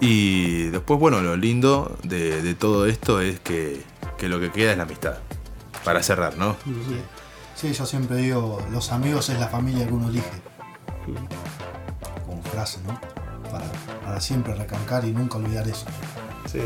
Y 0.00 0.64
después, 0.64 1.00
bueno, 1.00 1.20
lo 1.22 1.36
lindo 1.36 1.96
de, 2.02 2.54
todo 2.54 2.86
esto 2.86 3.20
es 3.20 3.40
que, 3.40 3.82
lo 4.20 4.38
que 4.38 4.50
queda 4.50 4.72
es 4.72 4.76
la 4.76 4.84
amistad. 4.84 5.18
Para 5.84 6.02
cerrar, 6.02 6.36
¿no? 6.36 6.56
Sí. 7.54 7.72
yo 7.72 7.86
siempre 7.86 8.16
digo, 8.16 8.60
los 8.70 8.92
amigos 8.92 9.28
es 9.28 9.38
la 9.38 9.48
familia 9.48 9.86
que 9.86 9.92
uno 9.92 10.08
elige. 10.08 10.30
Como 12.26 12.42
frase, 12.42 12.80
¿no? 12.86 13.00
Para, 13.50 13.64
siempre 14.20 14.54
recalcar 14.54 15.04
y 15.04 15.12
nunca 15.12 15.38
olvidar 15.38 15.66
eso. 15.68 15.86
Sí. 16.50 16.60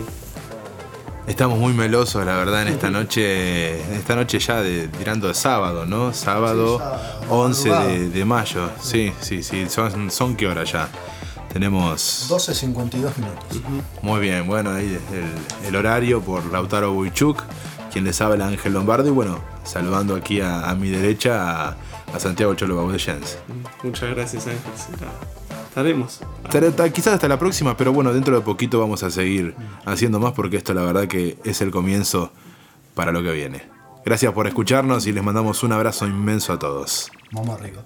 Estamos 1.27 1.59
muy 1.59 1.73
melosos, 1.73 2.25
la 2.27 2.37
verdad, 2.37 2.63
en 2.63 2.69
esta 2.69 2.91
noche, 2.91 3.83
en 3.85 3.95
esta 3.95 4.17
noche 4.17 4.39
ya 4.39 4.63
de, 4.63 4.89
tirando 4.89 5.29
de 5.29 5.35
sábado, 5.35 5.87
¿no? 5.87 6.13
Sábado, 6.13 6.81
11 7.29 8.09
de, 8.09 8.25
mayo. 8.25 8.71
Sí, 8.83 9.13
sí, 9.21 9.43
sí. 9.43 9.69
¿Son, 9.69 10.11
son 10.11 10.35
qué 10.35 10.49
hora 10.49 10.65
ya? 10.65 10.89
Tenemos 11.53 12.27
12.52 12.29 13.17
minutos. 13.17 13.61
Muy 14.03 14.21
bien, 14.21 14.47
bueno, 14.47 14.71
ahí 14.71 14.99
el, 15.13 15.69
el 15.69 15.77
horario 15.77 16.21
por 16.21 16.45
Lautaro 16.47 16.93
Buichuk, 16.93 17.43
quien 17.93 18.05
les 18.05 18.21
habla 18.21 18.47
Ángel 18.47 18.73
Lombardo 18.73 19.09
y 19.09 19.13
bueno, 19.13 19.41
saludando 19.65 20.17
aquí 20.17 20.41
a, 20.41 20.75
mi 20.75 20.91
derecha 20.91 21.69
a, 21.69 21.77
Santiago 22.19 22.55
Cholo 22.55 22.89
Jens. 22.99 23.39
Muchas 23.85 24.11
gracias 24.15 24.47
Ángel 24.47 24.61
estaremos. 25.71 26.21
quizás 26.93 27.15
hasta 27.15 27.29
la 27.29 27.39
próxima, 27.39 27.77
pero 27.77 27.93
bueno, 27.93 28.13
dentro 28.13 28.35
de 28.35 28.43
poquito 28.43 28.81
vamos 28.81 29.03
a 29.03 29.11
seguir 29.11 29.55
haciendo 29.85 30.19
más 30.19 30.33
porque 30.33 30.57
esto 30.57 30.75
la 30.75 30.83
verdad 30.83 31.07
que 31.07 31.39
es 31.45 31.61
el 31.61 31.71
comienzo 31.71 32.33
para 32.95 33.13
lo 33.13 33.23
que 33.23 33.33
viene. 33.33 33.63
Gracias 34.05 34.33
por 34.33 34.47
escucharnos 34.47 35.07
y 35.07 35.13
les 35.13 35.23
mandamos 35.23 35.63
un 35.63 35.73
abrazo 35.73 36.07
inmenso 36.07 36.53
a 36.53 36.59
todos. 36.59 37.11
Vamos 37.33 37.61
arriba. 37.61 37.83